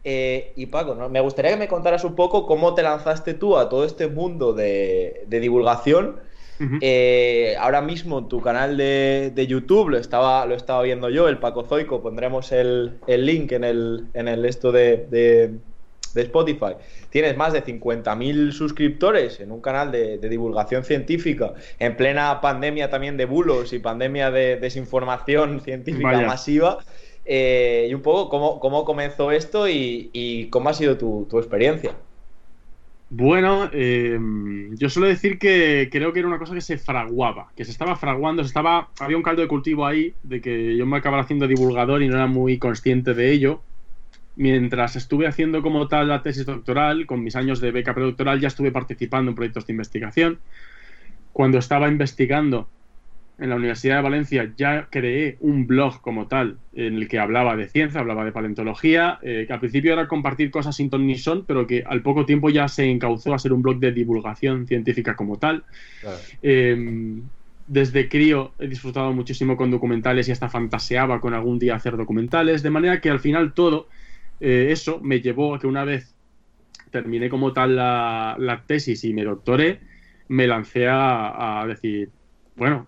Eh, 0.08 0.52
y 0.54 0.66
Paco, 0.66 0.94
me 1.08 1.18
gustaría 1.18 1.50
que 1.50 1.56
me 1.56 1.66
contaras 1.66 2.04
un 2.04 2.14
poco 2.14 2.46
cómo 2.46 2.74
te 2.74 2.82
lanzaste 2.84 3.34
tú 3.34 3.56
a 3.56 3.68
todo 3.68 3.84
este 3.84 4.06
mundo 4.06 4.52
de, 4.52 5.26
divulgación. 5.28 6.20
Eh, 6.80 7.56
ahora 7.58 7.82
mismo 7.82 8.20
en 8.20 8.28
tu 8.28 8.40
canal 8.40 8.76
de, 8.76 9.46
YouTube 9.48 9.88
lo 9.88 9.98
estaba, 9.98 10.46
lo 10.46 10.54
estaba 10.54 10.82
viendo 10.82 11.10
yo, 11.10 11.26
el 11.28 11.38
Paco 11.38 11.64
Zoico, 11.64 12.02
pondremos 12.02 12.52
el, 12.52 13.00
link 13.08 13.50
en 13.50 13.64
el, 13.64 14.06
en 14.14 14.28
el 14.28 14.44
esto 14.44 14.70
de, 14.70 15.58
Spotify. 16.14 16.76
Tienes 17.10 17.36
más 17.36 17.52
de 17.52 17.64
50.000 17.64 18.52
suscriptores 18.52 19.40
en 19.40 19.50
un 19.50 19.60
canal 19.60 19.90
de, 19.90 20.18
divulgación 20.18 20.84
científica, 20.84 21.54
en 21.80 21.96
plena 21.96 22.40
pandemia 22.40 22.90
también 22.90 23.16
de 23.16 23.24
bulos 23.24 23.72
y 23.72 23.80
pandemia 23.80 24.30
de 24.30 24.54
desinformación 24.54 25.62
científica 25.62 26.20
masiva. 26.20 26.78
Eh, 27.28 27.88
y 27.90 27.94
un 27.94 28.02
poco 28.02 28.28
cómo, 28.60 28.84
comenzó 28.84 29.32
esto 29.32 29.68
y, 29.68 30.48
cómo 30.50 30.68
ha 30.68 30.74
sido 30.74 30.96
tu, 30.96 31.38
experiencia. 31.38 31.96
Bueno, 33.10 33.68
eh, 33.72 34.18
yo 34.72 34.88
suelo 34.88 35.08
decir 35.08 35.38
que 35.38 35.88
creo 35.90 36.12
que 36.12 36.20
era 36.20 36.28
una 36.28 36.38
cosa 36.38 36.54
que 36.54 36.60
se 36.60 36.78
fraguaba, 36.78 37.52
que 37.56 37.64
se 37.64 37.70
estaba 37.72 37.96
fraguando, 37.96 38.42
se 38.42 38.48
estaba, 38.48 38.90
había 39.00 39.16
un 39.16 39.22
caldo 39.22 39.42
de 39.42 39.48
cultivo 39.48 39.86
ahí 39.86 40.14
de 40.22 40.40
que 40.40 40.76
yo 40.76 40.86
me 40.86 40.96
acababa 40.96 41.22
haciendo 41.22 41.46
divulgador 41.46 42.02
y 42.02 42.08
no 42.08 42.16
era 42.16 42.26
muy 42.26 42.58
consciente 42.58 43.14
de 43.14 43.32
ello. 43.32 43.60
Mientras 44.36 44.96
estuve 44.96 45.26
haciendo 45.26 45.62
como 45.62 45.88
tal 45.88 46.08
la 46.08 46.22
tesis 46.22 46.44
doctoral, 46.44 47.06
con 47.06 47.24
mis 47.24 47.36
años 47.36 47.60
de 47.60 47.70
beca 47.70 47.94
predoctoral 47.94 48.40
ya 48.40 48.48
estuve 48.48 48.70
participando 48.70 49.30
en 49.30 49.34
proyectos 49.34 49.66
de 49.66 49.72
investigación. 49.72 50.38
Cuando 51.32 51.58
estaba 51.58 51.88
investigando 51.88 52.68
en 53.38 53.50
la 53.50 53.56
Universidad 53.56 53.96
de 53.96 54.02
Valencia 54.02 54.52
ya 54.56 54.88
creé 54.90 55.36
un 55.40 55.66
blog 55.66 56.00
como 56.00 56.26
tal 56.26 56.56
en 56.74 56.94
el 56.94 57.08
que 57.08 57.18
hablaba 57.18 57.54
de 57.54 57.68
ciencia, 57.68 58.00
hablaba 58.00 58.24
de 58.24 58.32
paleontología, 58.32 59.18
eh, 59.22 59.44
que 59.46 59.52
al 59.52 59.60
principio 59.60 59.92
era 59.92 60.08
compartir 60.08 60.50
cosas 60.50 60.74
sin 60.74 60.88
ton 60.88 61.06
ni 61.06 61.18
son, 61.18 61.44
pero 61.44 61.66
que 61.66 61.84
al 61.86 62.00
poco 62.02 62.24
tiempo 62.24 62.48
ya 62.48 62.66
se 62.68 62.90
encauzó 62.90 63.34
a 63.34 63.38
ser 63.38 63.52
un 63.52 63.60
blog 63.60 63.78
de 63.78 63.92
divulgación 63.92 64.66
científica 64.66 65.16
como 65.16 65.38
tal. 65.38 65.64
Em, 66.40 67.22
desde 67.66 68.08
crío 68.08 68.52
he 68.58 68.68
disfrutado 68.68 69.12
muchísimo 69.12 69.56
con 69.56 69.70
documentales 69.70 70.28
y 70.28 70.32
hasta 70.32 70.48
fantaseaba 70.48 71.20
con 71.20 71.34
algún 71.34 71.58
día 71.58 71.74
hacer 71.74 71.96
documentales, 71.96 72.62
de 72.62 72.70
manera 72.70 73.00
que 73.00 73.10
al 73.10 73.20
final 73.20 73.52
todo 73.52 73.88
eh, 74.40 74.68
eso 74.70 75.00
me 75.02 75.20
llevó 75.20 75.54
a 75.54 75.58
que 75.60 75.66
una 75.66 75.84
vez 75.84 76.14
terminé 76.90 77.28
como 77.28 77.52
tal 77.52 77.76
la, 77.76 78.62
tesis 78.66 79.04
y 79.04 79.12
me 79.12 79.24
doctoré, 79.24 79.80
me 80.28 80.46
lancé 80.46 80.88
a, 80.88 81.60
a, 81.60 81.66
decir, 81.66 82.10
bueno, 82.56 82.86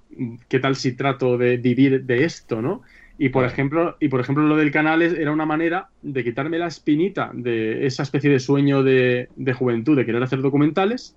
¿qué 0.48 0.58
tal 0.58 0.76
si 0.76 0.92
trato 0.92 1.36
de 1.36 1.56
vivir 1.58 2.04
de 2.04 2.24
esto, 2.24 2.62
no? 2.62 2.82
Y 3.18 3.30
por 3.30 3.44
ejemplo, 3.44 3.96
y 4.00 4.08
por 4.08 4.20
ejemplo 4.20 4.44
lo 4.44 4.56
del 4.56 4.70
canal 4.70 5.02
era 5.02 5.32
una 5.32 5.44
manera 5.44 5.88
de 6.02 6.22
quitarme 6.22 6.58
la 6.58 6.68
espinita 6.68 7.30
de 7.34 7.84
esa 7.84 8.04
especie 8.04 8.30
de 8.30 8.38
sueño 8.38 8.82
de, 8.82 9.28
juventud 9.58 9.96
de 9.96 10.06
querer 10.06 10.22
hacer 10.22 10.40
documentales. 10.40 11.16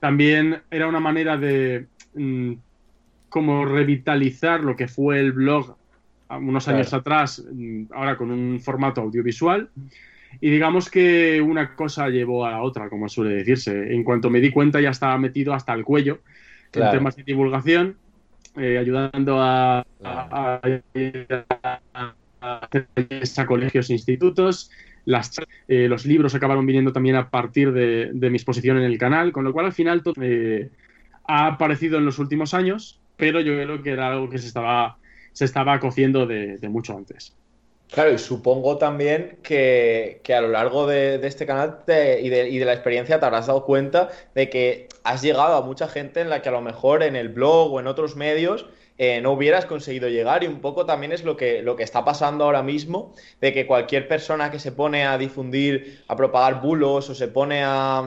También 0.00 0.62
era 0.70 0.86
una 0.86 1.00
manera 1.00 1.36
de 1.36 1.86
mm, 2.14 2.52
como 3.28 3.66
revitalizar 3.66 4.64
lo 4.64 4.74
que 4.74 4.88
fue 4.88 5.20
el 5.20 5.32
blog 5.32 5.76
unos 6.30 6.68
años 6.68 6.92
atrás, 6.94 7.44
mm, 7.52 7.84
ahora 7.92 8.16
con 8.16 8.30
un 8.30 8.60
formato 8.60 9.02
audiovisual. 9.02 9.68
Y 10.40 10.50
digamos 10.50 10.90
que 10.90 11.42
una 11.42 11.74
cosa 11.74 12.08
llevó 12.08 12.46
a 12.46 12.52
la 12.52 12.62
otra, 12.62 12.88
como 12.88 13.08
suele 13.08 13.34
decirse. 13.34 13.94
En 13.94 14.02
cuanto 14.02 14.30
me 14.30 14.40
di 14.40 14.50
cuenta 14.50 14.80
ya 14.80 14.90
estaba 14.90 15.18
metido 15.18 15.52
hasta 15.52 15.74
el 15.74 15.84
cuello 15.84 16.20
en 16.72 16.90
temas 16.90 17.16
de 17.16 17.22
divulgación 17.24 17.96
eh, 18.56 18.76
ayudando 18.76 19.40
a, 19.40 19.86
a, 20.02 20.60
a, 22.40 23.46
colegios 23.46 23.90
e 23.90 23.92
institutos. 23.92 24.70
Las, 25.04 25.40
eh, 25.68 25.86
los 25.88 26.04
libros 26.04 26.34
acabaron 26.34 26.66
viniendo 26.66 26.92
también 26.92 27.14
a 27.16 27.30
partir 27.30 27.72
de, 27.72 28.10
mi 28.12 28.36
exposición 28.36 28.78
en 28.78 28.84
el 28.84 28.98
canal, 28.98 29.32
con 29.32 29.44
lo 29.44 29.52
cual 29.52 29.66
al 29.66 29.72
final 29.72 30.02
todo, 30.02 30.14
eh, 30.20 30.70
ha 31.24 31.46
aparecido 31.46 31.98
en 31.98 32.04
los 32.04 32.18
últimos 32.18 32.52
años, 32.52 33.00
pero 33.16 33.40
yo 33.40 33.54
creo 33.54 33.82
que 33.82 33.90
era 33.90 34.08
algo 34.08 34.28
que 34.28 34.38
se 34.38 34.48
estaba, 34.48 34.98
se 35.32 35.44
estaba 35.44 35.78
cociendo 35.78 36.26
de 36.26 36.68
mucho 36.68 36.96
antes. 36.96 37.36
Claro, 37.90 38.12
y 38.12 38.18
supongo 38.18 38.76
también 38.76 39.38
que, 39.42 40.20
a 40.28 40.40
lo 40.42 40.48
largo 40.48 40.86
de, 40.86 41.14
este 41.26 41.46
canal 41.46 41.78
y, 41.86 42.28
de, 42.28 42.64
la 42.64 42.74
experiencia 42.74 43.18
te 43.18 43.24
habrás 43.24 43.46
dado 43.46 43.64
cuenta 43.64 44.10
de 44.34 44.50
que 44.50 44.88
has 45.04 45.22
llegado 45.22 45.56
a 45.56 45.62
mucha 45.62 45.88
gente 45.88 46.20
en 46.20 46.28
la 46.28 46.42
que 46.42 46.50
a 46.50 46.52
lo 46.52 46.60
mejor 46.60 47.02
en 47.02 47.16
el 47.16 47.30
blog 47.30 47.72
o 47.72 47.80
en 47.80 47.86
otros 47.86 48.14
medios 48.14 48.66
eh, 48.98 49.20
no 49.20 49.32
hubieras 49.32 49.64
conseguido 49.64 50.08
llegar. 50.08 50.42
Y 50.42 50.48
un 50.48 50.60
poco 50.60 50.84
también 50.84 51.12
es 51.12 51.24
lo 51.24 51.36
que, 51.36 51.62
lo 51.62 51.76
que 51.76 51.84
está 51.84 52.04
pasando 52.04 52.44
ahora 52.44 52.64
mismo, 52.64 53.14
de 53.40 53.52
que 53.52 53.66
cualquier 53.66 54.08
persona 54.08 54.50
que 54.50 54.58
se 54.58 54.72
pone 54.72 55.06
a 55.06 55.16
difundir, 55.16 56.02
a 56.08 56.16
propagar 56.16 56.60
bulos 56.60 57.08
o 57.08 57.14
se 57.14 57.28
pone 57.28 57.62
a, 57.64 58.04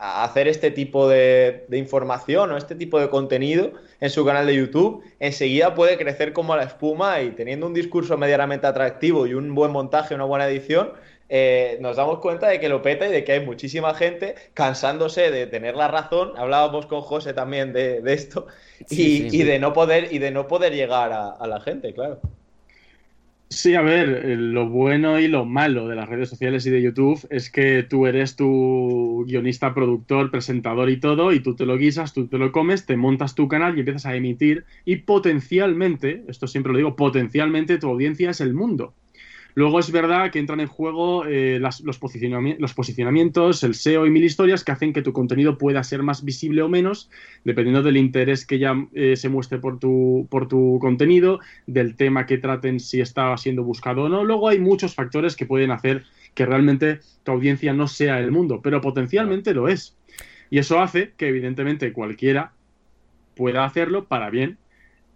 hacer 0.00 0.48
este 0.48 0.70
tipo 0.70 1.08
de, 1.08 1.66
información 1.72 2.50
o 2.52 2.56
este 2.56 2.74
tipo 2.74 2.98
de 2.98 3.10
contenido 3.10 3.72
en 4.00 4.08
su 4.08 4.24
canal 4.24 4.46
de 4.46 4.56
YouTube, 4.56 5.04
enseguida 5.20 5.74
puede 5.74 5.98
crecer 5.98 6.32
como 6.32 6.56
la 6.56 6.64
espuma 6.64 7.20
y 7.20 7.30
teniendo 7.32 7.66
un 7.66 7.74
discurso 7.74 8.16
medianamente 8.16 8.66
atractivo 8.66 9.26
y 9.26 9.34
un 9.34 9.54
buen 9.54 9.72
montaje, 9.72 10.14
una 10.14 10.24
buena 10.24 10.48
edición, 10.48 10.92
eh, 11.32 11.78
nos 11.80 11.96
damos 11.96 12.18
cuenta 12.18 12.48
de 12.48 12.58
que 12.58 12.68
lo 12.68 12.82
peta 12.82 13.06
y 13.06 13.12
de 13.12 13.22
que 13.22 13.30
hay 13.30 13.46
muchísima 13.46 13.94
gente 13.94 14.34
cansándose 14.52 15.30
de 15.30 15.46
tener 15.46 15.76
la 15.76 15.86
razón. 15.86 16.32
Hablábamos 16.36 16.86
con 16.86 17.02
José 17.02 17.32
también 17.32 17.72
de, 17.72 18.02
esto 18.04 18.48
y, 18.90 19.44
de 19.44 19.60
no 19.60 19.72
poder 19.72 20.12
y 20.12 20.18
de 20.18 20.32
no 20.32 20.48
poder 20.48 20.74
llegar 20.74 21.12
a, 21.12 21.46
la 21.46 21.60
gente, 21.60 21.94
claro. 21.94 22.20
Sí, 23.48 23.76
a 23.76 23.82
ver, 23.82 24.08
eh, 24.24 24.36
lo 24.36 24.68
bueno 24.68 25.20
y 25.20 25.28
lo 25.28 25.44
malo 25.44 25.86
de 25.86 25.94
las 25.94 26.08
redes 26.08 26.28
sociales 26.28 26.66
y 26.66 26.70
de 26.70 26.82
YouTube 26.82 27.24
es 27.30 27.48
que 27.48 27.84
tú 27.84 28.06
eres 28.06 28.34
tu 28.34 29.24
guionista, 29.26 29.72
productor, 29.72 30.32
presentador 30.32 30.90
y 30.90 30.98
todo, 30.98 31.32
y 31.32 31.40
tú 31.40 31.54
te 31.54 31.66
lo 31.66 31.76
guisas, 31.76 32.12
tú 32.12 32.26
te 32.26 32.38
lo 32.38 32.50
comes, 32.50 32.86
te 32.86 32.96
montas 32.96 33.36
tu 33.36 33.46
canal 33.46 33.76
y 33.76 33.80
empiezas 33.80 34.06
a 34.06 34.16
emitir, 34.16 34.64
y 34.84 34.96
potencialmente, 34.96 36.24
esto 36.28 36.48
siempre 36.48 36.72
lo 36.72 36.78
digo, 36.78 36.96
potencialmente 36.96 37.78
tu 37.78 37.88
audiencia 37.88 38.30
es 38.30 38.40
el 38.40 38.54
mundo. 38.54 38.94
Luego 39.54 39.78
es 39.78 39.90
verdad 39.90 40.30
que 40.30 40.38
entran 40.38 40.60
en 40.60 40.66
juego 40.66 41.24
eh, 41.26 41.58
los, 41.58 41.98
posicionamientos, 41.98 43.62
el 43.62 43.74
SEO 43.74 44.06
y 44.06 44.10
mil 44.10 44.24
historias 44.24 44.64
que 44.64 44.72
hacen 44.72 44.92
que 44.92 45.02
tu 45.02 45.12
contenido 45.12 45.58
pueda 45.58 45.82
ser 45.84 46.02
más 46.02 46.24
visible 46.24 46.62
o 46.62 46.68
menos, 46.68 47.10
dependiendo 47.44 47.82
del 47.82 47.96
interés 47.96 48.46
que 48.46 48.58
ya 48.58 48.74
eh, 48.92 49.16
se 49.16 49.28
muestre 49.28 49.58
por 49.58 49.78
tu, 49.78 50.26
por 50.30 50.48
tu 50.48 50.78
contenido, 50.80 51.40
del 51.66 51.96
tema 51.96 52.26
que 52.26 52.38
traten, 52.38 52.80
si 52.80 53.00
está 53.00 53.36
siendo 53.36 53.64
buscado 53.64 54.04
o 54.04 54.08
no. 54.08 54.24
Luego 54.24 54.48
hay 54.48 54.58
muchos 54.58 54.94
factores 54.94 55.36
que 55.36 55.46
pueden 55.46 55.70
hacer 55.70 56.04
que 56.34 56.46
realmente 56.46 57.00
tu 57.24 57.32
audiencia 57.32 57.72
no 57.72 57.88
sea 57.88 58.18
el 58.20 58.30
mundo, 58.30 58.60
pero 58.62 58.80
potencialmente 58.80 59.54
lo 59.54 59.68
es. 59.68 59.96
Y 60.50 60.58
eso 60.58 60.80
hace 60.80 61.12
que 61.16 61.28
evidentemente 61.28 61.92
cualquiera 61.92 62.52
pueda 63.36 63.64
hacerlo 63.64 64.06
para 64.06 64.30
bien 64.30 64.58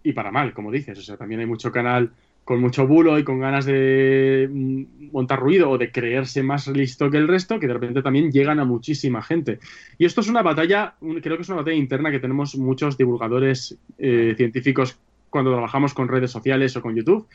y 0.03 0.13
para 0.13 0.31
mal, 0.31 0.53
como 0.53 0.71
dices. 0.71 0.97
O 0.97 1.01
sea, 1.01 1.17
también 1.17 1.41
hay 1.41 1.45
mucho 1.45 1.71
canal 1.71 2.11
con 2.45 2.61
mucho 2.61 2.87
bulo 2.87 3.17
y 3.17 3.23
con 3.23 3.39
ganas 3.39 3.65
de 3.65 4.47
mm, 4.49 5.11
montar 5.11 5.39
ruido 5.39 5.71
o 5.71 5.77
de 5.77 5.91
creerse 5.91 6.43
más 6.43 6.67
listo 6.67 7.09
que 7.09 7.17
el 7.17 7.27
resto, 7.27 7.59
que 7.59 7.67
de 7.67 7.73
repente 7.73 8.03
también 8.03 8.31
llegan 8.31 8.59
a 8.59 8.65
muchísima 8.65 9.21
gente. 9.23 9.59
Y 9.97 10.05
esto 10.05 10.21
es 10.21 10.29
una 10.29 10.43
batalla, 10.43 10.93
creo 11.21 11.35
que 11.35 11.41
es 11.41 11.49
una 11.49 11.57
batalla 11.57 11.75
interna 11.75 12.11
que 12.11 12.19
tenemos 12.19 12.55
muchos 12.55 12.97
divulgadores 12.97 13.77
eh, 13.97 14.35
científicos 14.37 14.97
cuando 15.31 15.51
trabajamos 15.51 15.93
con 15.93 16.07
redes 16.07 16.31
sociales 16.31 16.77
o 16.77 16.81
con 16.81 16.95
YouTube, 16.95 17.27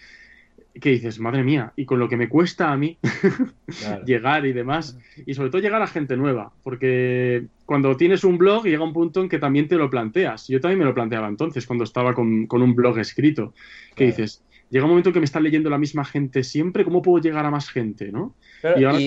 que 0.80 0.90
dices, 0.90 1.18
madre 1.18 1.42
mía, 1.42 1.72
y 1.74 1.84
con 1.84 1.98
lo 1.98 2.08
que 2.08 2.16
me 2.16 2.28
cuesta 2.28 2.70
a 2.70 2.76
mí 2.76 2.96
llegar 4.06 4.46
y 4.46 4.52
demás, 4.52 4.96
y 5.26 5.34
sobre 5.34 5.50
todo 5.50 5.60
llegar 5.60 5.82
a 5.82 5.88
gente 5.88 6.16
nueva, 6.16 6.52
porque 6.62 7.46
cuando 7.66 7.96
tienes 7.96 8.22
un 8.22 8.38
blog 8.38 8.64
llega 8.64 8.84
un 8.84 8.92
punto 8.92 9.20
en 9.20 9.28
que 9.28 9.38
también 9.38 9.66
te 9.66 9.76
lo 9.76 9.90
planteas. 9.90 10.46
Yo 10.48 10.60
también 10.60 10.78
me 10.78 10.84
lo 10.84 10.94
planteaba 10.94 11.28
entonces, 11.28 11.66
cuando 11.66 11.84
estaba 11.84 12.14
con, 12.14 12.46
un 12.48 12.74
blog 12.74 12.98
escrito, 12.98 13.52
que 13.96 14.06
dices, 14.06 14.42
llega 14.70 14.84
un 14.84 14.90
momento 14.90 15.12
que 15.12 15.18
me 15.18 15.24
está 15.24 15.40
leyendo 15.40 15.68
la 15.68 15.78
misma 15.78 16.04
gente 16.04 16.42
siempre, 16.44 16.84
¿cómo 16.84 17.02
puedo 17.02 17.22
llegar 17.22 17.44
a 17.44 17.50
más 17.50 17.68
gente, 17.68 18.10
no? 18.10 18.34
y 18.76 18.84
ahora 18.84 18.98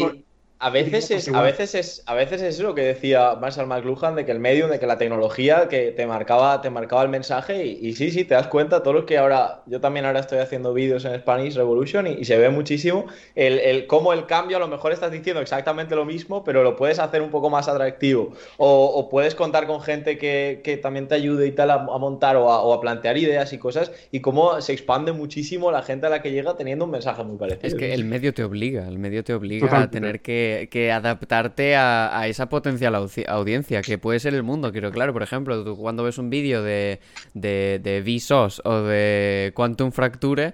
a 0.63 0.70
veces, 0.70 1.12
es, 1.12 1.27
a, 1.27 1.41
veces 1.41 1.75
es, 1.75 2.03
a 2.05 2.13
veces 2.13 2.41
es 2.41 2.58
lo 2.62 2.74
que 2.74 2.84
decía 2.84 3.36
Marshall 3.36 3.67
McLuhan, 3.67 4.15
de 4.15 4.24
que 4.24 4.32
el 4.32 4.39
medio, 4.39 4.70
de 4.70 4.79
que 4.79 4.88
la 4.88 4.98
tecnología 4.98 5.67
que 5.67 5.91
te 5.91 6.08
marcaba, 6.08 6.62
te 6.62 6.70
marcaba 6.70 7.03
el 7.03 7.10
mensaje 7.10 7.65
y, 7.65 7.91
sí, 7.96 8.12
sí, 8.12 8.24
te 8.24 8.34
das 8.34 8.48
cuenta, 8.48 8.82
todo 8.82 8.93
lo 8.93 9.05
que 9.05 9.17
ahora, 9.17 9.62
yo 9.65 9.82
también 9.82 10.05
ahora 10.05 10.22
estoy 10.22 10.38
haciendo 10.38 10.74
vídeos 10.74 11.03
en 11.03 11.20
Spanish 11.20 11.55
Revolution 11.55 12.08
y, 12.08 12.24
se 12.24 12.38
ve 12.38 12.50
muchísimo 12.50 13.08
el, 13.36 13.60
el, 13.60 13.88
cómo 13.88 14.13
el 14.13 14.25
cambio, 14.25 14.55
a 14.55 14.60
lo 14.62 14.70
mejor 14.70 14.93
estás 14.93 15.12
diciendo 15.12 15.41
exactamente 15.41 15.98
lo 15.98 16.05
mismo, 16.05 16.46
pero 16.46 16.63
lo 16.63 16.77
puedes 16.77 16.98
hacer 17.00 17.22
un 17.22 17.29
poco 17.29 17.50
más 17.50 17.67
atractivo. 17.67 18.32
O, 18.55 19.10
puedes 19.10 19.36
contar 19.36 19.67
con 19.67 19.82
gente 19.82 20.17
que, 20.17 20.62
que, 20.63 20.77
también 20.77 21.10
te 21.10 21.15
ayude 21.15 21.46
y 21.46 21.51
tal 21.51 21.72
a, 21.72 21.79
montar 21.79 22.38
o 22.38 22.50
a, 22.50 22.63
o 22.63 22.72
a, 22.72 22.79
plantear 22.79 23.17
ideas 23.17 23.51
y 23.51 23.58
cosas 23.58 23.91
y 24.12 24.22
cómo 24.22 24.62
se 24.62 24.72
expande 24.72 25.12
muchísimo 25.12 25.72
la 25.72 25.82
gente 25.82 26.08
a 26.08 26.10
la 26.10 26.22
que 26.22 26.32
llega 26.32 26.55
teniendo 26.55 26.86
un 26.86 26.91
mensaje 26.91 27.22
muy 27.25 27.38
parecido. 27.38 27.67
Es 27.67 27.75
que 27.75 27.93
el 27.93 28.05
medio 28.05 28.34
te 28.34 28.46
obliga, 28.46 28.88
el 28.88 28.98
medio 28.98 29.25
te 29.25 29.34
obliga 29.34 29.82
a 29.82 29.91
tener 29.91 30.22
que 30.22 30.53
que, 30.70 30.92
adaptarte 30.92 31.76
a, 31.76 32.28
esa 32.28 32.50
potencial 32.50 32.96
audiencia, 32.96 33.82
que 33.82 33.98
puede 33.98 34.20
ser 34.20 34.34
el 34.34 34.44
mundo. 34.44 34.72
Quiero, 34.72 34.92
claro, 34.92 35.14
por 35.14 35.24
ejemplo, 35.24 35.64
tú 35.64 35.78
cuando 35.78 36.04
ves 36.04 36.18
un 36.18 36.30
vídeo 36.30 36.64
de, 36.64 37.00
de, 37.34 37.80
de 37.82 38.02
Vsauce 38.02 38.62
o 38.66 38.82
de 38.82 39.52
Quantum 39.56 39.92
Fracture, 39.92 40.54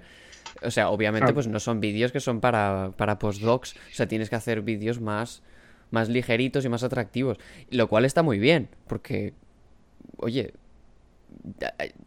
o 0.62 0.70
sea, 0.70 0.90
obviamente, 0.90 1.32
pues 1.32 1.46
no 1.46 1.60
son 1.60 1.80
vídeos 1.80 2.12
que 2.12 2.20
son 2.20 2.40
para, 2.40 2.92
para 2.96 3.18
postdocs. 3.18 3.74
O 3.74 3.94
sea, 3.94 4.06
tienes 4.06 4.28
que 4.28 4.36
hacer 4.36 4.62
vídeos 4.62 5.00
más, 5.00 5.42
más 5.90 6.08
ligeritos 6.08 6.64
y 6.64 6.68
más 6.68 6.82
atractivos. 6.82 7.38
Lo 7.70 7.88
cual 7.88 8.04
está 8.04 8.22
muy 8.22 8.38
bien, 8.38 8.68
porque, 8.86 9.32
oye, 10.18 10.52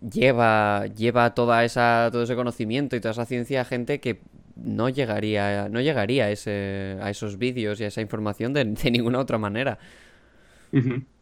lleva, 0.08 0.86
lleva 0.88 1.34
toda 1.34 1.64
esa, 1.64 2.10
todo 2.12 2.24
ese 2.24 2.36
conocimiento 2.36 2.96
y 2.96 3.00
toda 3.00 3.14
esa 3.14 3.26
ciencia 3.26 3.62
a 3.62 3.66
gente 3.66 4.00
que 4.00 4.20
no 4.56 4.90
llegaría, 4.90 5.70
no 5.70 5.82
llegaría 5.82 6.26
a, 6.26 6.32
ese, 6.32 6.98
a 7.02 7.10
esos 7.10 7.38
vídeos 7.38 7.80
y 7.82 7.86
a 7.86 7.88
esa 7.88 8.02
información 8.02 8.54
de, 8.54 8.66
ninguna 8.92 9.20
otra 9.20 9.38
manera. 9.38 9.80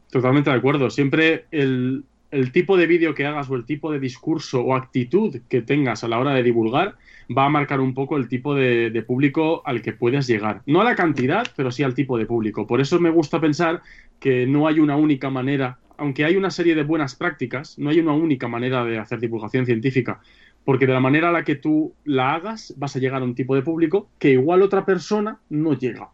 Totalmente 0.09 0.49
de 0.49 0.55
acuerdo. 0.55 0.89
Siempre 0.89 1.45
el, 1.51 2.03
tipo 2.51 2.77
de 2.77 2.87
vídeo 2.87 3.13
que 3.13 3.25
hagas 3.25 3.49
o 3.49 3.55
el 3.55 3.65
tipo 3.65 3.91
de 3.91 3.99
discurso 3.99 4.61
o 4.61 4.75
actitud 4.75 5.37
que 5.49 5.61
tengas 5.61 6.03
a 6.03 6.07
la 6.07 6.19
hora 6.19 6.33
de 6.33 6.43
divulgar 6.43 6.95
va 7.35 7.45
a 7.45 7.49
marcar 7.49 7.79
un 7.79 7.93
poco 7.93 8.17
el 8.17 8.27
tipo 8.27 8.53
de, 8.53 9.03
público 9.07 9.61
al 9.65 9.81
que 9.81 9.93
puedes 9.93 10.27
llegar. 10.27 10.61
No 10.65 10.81
a 10.81 10.83
la 10.83 10.95
cantidad, 10.95 11.47
pero 11.55 11.71
sí 11.71 11.83
al 11.83 11.93
tipo 11.93 12.17
de 12.17 12.25
público. 12.25 12.67
Por 12.67 12.81
eso 12.81 12.99
me 12.99 13.09
gusta 13.09 13.39
pensar 13.39 13.81
que 14.19 14.45
no 14.45 14.67
hay 14.67 14.79
una 14.79 14.97
única 14.97 15.29
manera, 15.29 15.79
aunque 15.97 16.25
hay 16.25 16.35
una 16.35 16.51
serie 16.51 16.75
de 16.75 16.83
buenas 16.83 17.15
prácticas, 17.15 17.79
no 17.79 17.89
hay 17.89 17.99
una 17.99 18.13
única 18.13 18.47
manera 18.47 18.83
de 18.83 18.99
hacer 18.99 19.19
divulgación 19.19 19.65
científica 19.65 20.19
porque 20.65 20.87
de 20.87 20.93
la 20.93 20.99
manera 20.99 21.29
a 21.29 21.31
la 21.31 21.43
que 21.43 21.55
tú 21.55 21.93
la 22.05 22.35
hagas 22.35 22.73
vas 22.77 22.95
a 22.95 22.99
llegar 22.99 23.21
a 23.21 23.25
un 23.25 23.35
tipo 23.35 23.55
de 23.55 23.61
público 23.61 24.09
que 24.19 24.31
igual 24.31 24.61
otra 24.61 24.85
persona 24.85 25.39
no 25.49 25.73
llega. 25.73 26.09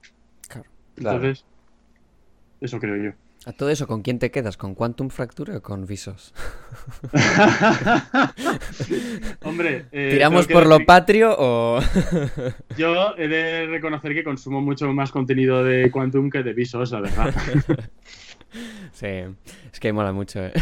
Claro. 0.47 0.69
Entonces, 0.97 1.45
eso 2.61 2.79
creo 2.79 2.95
yo. 2.95 3.11
A 3.45 3.53
todo 3.53 3.69
eso, 3.69 3.87
¿con 3.87 4.01
quién 4.01 4.19
te 4.19 4.29
quedas? 4.29 4.57
¿Con 4.57 4.75
Quantum 4.75 5.09
Fracture 5.09 5.55
o 5.55 5.61
con 5.61 5.85
Visos? 5.85 6.33
Hombre, 9.41 9.85
eh, 9.93 10.09
¿tiramos 10.11 10.47
por 10.47 10.67
lo 10.67 10.85
patrio 10.85 11.33
o.? 11.37 11.79
yo 12.77 13.15
he 13.17 13.29
de 13.29 13.67
reconocer 13.67 14.13
que 14.13 14.25
consumo 14.25 14.59
mucho 14.59 14.91
más 14.91 15.11
contenido 15.11 15.63
de 15.63 15.89
Quantum 15.91 16.29
que 16.29 16.43
de 16.43 16.51
Visos, 16.51 16.91
la 16.91 16.99
verdad. 16.99 17.33
Sí, 18.93 19.07
es 19.71 19.79
que 19.79 19.93
mola 19.93 20.11
mucho. 20.11 20.43
¿eh? 20.43 20.53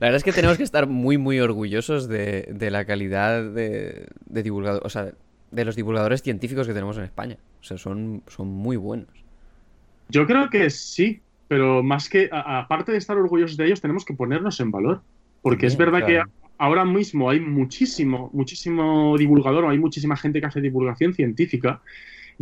La 0.00 0.06
verdad 0.06 0.16
es 0.16 0.24
que 0.24 0.32
tenemos 0.32 0.56
que 0.56 0.62
estar 0.62 0.86
muy, 0.86 1.18
muy 1.18 1.40
orgullosos 1.40 2.08
de, 2.08 2.68
la 2.70 2.84
calidad 2.84 3.42
de, 3.42 4.06
de 4.26 4.50
o 4.50 4.88
sea, 4.88 5.12
de 5.50 5.64
los 5.64 5.76
divulgadores 5.76 6.22
científicos 6.22 6.66
que 6.66 6.72
tenemos 6.72 6.96
en 6.98 7.04
España. 7.04 7.36
O 7.60 7.64
sea, 7.64 7.78
son, 7.78 8.22
son 8.26 8.48
muy 8.48 8.76
buenos. 8.76 9.10
Yo 10.08 10.26
creo 10.26 10.50
que 10.50 10.68
sí, 10.70 11.20
pero 11.48 11.82
más 11.82 12.08
que, 12.08 12.28
aparte 12.32 12.92
de 12.92 12.98
estar 12.98 13.16
orgullosos 13.16 13.56
de 13.56 13.66
ellos, 13.66 13.80
tenemos 13.80 14.04
que 14.04 14.14
ponernos 14.14 14.58
en 14.60 14.70
valor. 14.70 15.02
Porque 15.42 15.66
es 15.66 15.76
verdad 15.76 16.06
que 16.06 16.22
ahora 16.58 16.84
mismo 16.84 17.28
hay 17.28 17.40
muchísimo, 17.40 18.30
muchísimo 18.32 19.16
divulgador, 19.18 19.66
hay 19.66 19.78
muchísima 19.78 20.16
gente 20.16 20.40
que 20.40 20.46
hace 20.46 20.60
divulgación 20.60 21.12
científica, 21.12 21.82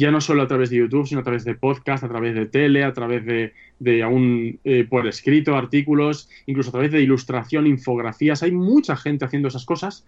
ya 0.00 0.11
no 0.11 0.23
solo 0.23 0.40
a 0.40 0.49
través 0.49 0.71
de 0.71 0.76
YouTube, 0.76 1.07
sino 1.07 1.21
a 1.21 1.25
través 1.25 1.45
de 1.45 1.54
podcast, 1.54 2.02
a 2.02 2.09
través 2.09 2.35
de 2.35 2.47
tele, 2.47 2.85
a 2.85 2.95
través 2.95 3.23
de, 3.26 3.52
de 3.78 4.02
aún 4.02 4.59
eh, 4.64 4.87
por 4.88 5.07
escrito, 5.07 5.54
artículos, 5.54 6.30
incluso 6.47 6.71
a 6.71 6.73
través 6.73 6.90
de 6.90 7.02
ilustración, 7.02 7.66
infografías. 7.66 8.42
Hay 8.42 8.50
mucha 8.50 8.97
gente 8.97 9.26
haciendo 9.26 9.49
esas 9.49 9.66
cosas 9.66 10.07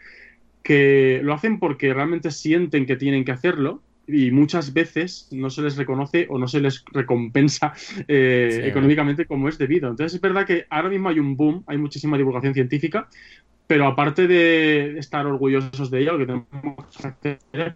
que 0.62 1.20
lo 1.22 1.34
hacen 1.34 1.58
porque 1.58 1.92
realmente 1.92 2.30
sienten 2.30 2.86
que 2.86 2.96
tienen 2.96 3.26
que 3.26 3.32
hacerlo 3.32 3.82
y 4.06 4.30
muchas 4.30 4.72
veces 4.72 5.28
no 5.30 5.50
se 5.50 5.60
les 5.60 5.76
reconoce 5.76 6.26
o 6.30 6.38
no 6.38 6.48
se 6.48 6.60
les 6.60 6.82
recompensa 6.90 7.74
eh, 8.08 8.62
económicamente 8.64 9.26
como 9.26 9.46
es 9.46 9.58
debido. 9.58 9.90
Entonces 9.90 10.14
es 10.14 10.20
verdad 10.22 10.46
que 10.46 10.64
ahora 10.70 10.88
mismo 10.88 11.10
hay 11.10 11.18
un 11.18 11.36
boom, 11.36 11.64
hay 11.66 11.76
muchísima 11.76 12.16
divulgación 12.16 12.54
científica, 12.54 13.08
pero 13.66 13.86
aparte 13.86 14.26
de 14.26 14.98
estar 14.98 15.26
orgullosos 15.26 15.90
de 15.90 16.00
ello, 16.00 16.12
lo 16.12 16.18
que 16.18 16.26
tenemos 16.26 16.96
que 16.96 17.08
hacer 17.08 17.38
es 17.52 17.74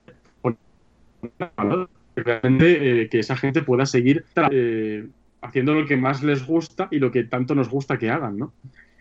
realmente 2.23 3.03
eh, 3.03 3.09
que 3.09 3.19
esa 3.19 3.37
gente 3.37 3.63
pueda 3.63 3.87
seguir 3.87 4.25
eh, 4.51 5.07
haciendo 5.43 5.75
lo 5.75 5.87
que 5.87 5.97
más 5.97 6.23
les 6.23 6.47
gusta 6.47 6.89
y 6.91 6.99
lo 6.99 7.13
que 7.13 7.25
tanto 7.25 7.55
nos 7.55 7.69
gusta 7.69 7.99
que 7.99 8.11
hagan, 8.11 8.39
¿no? 8.39 8.53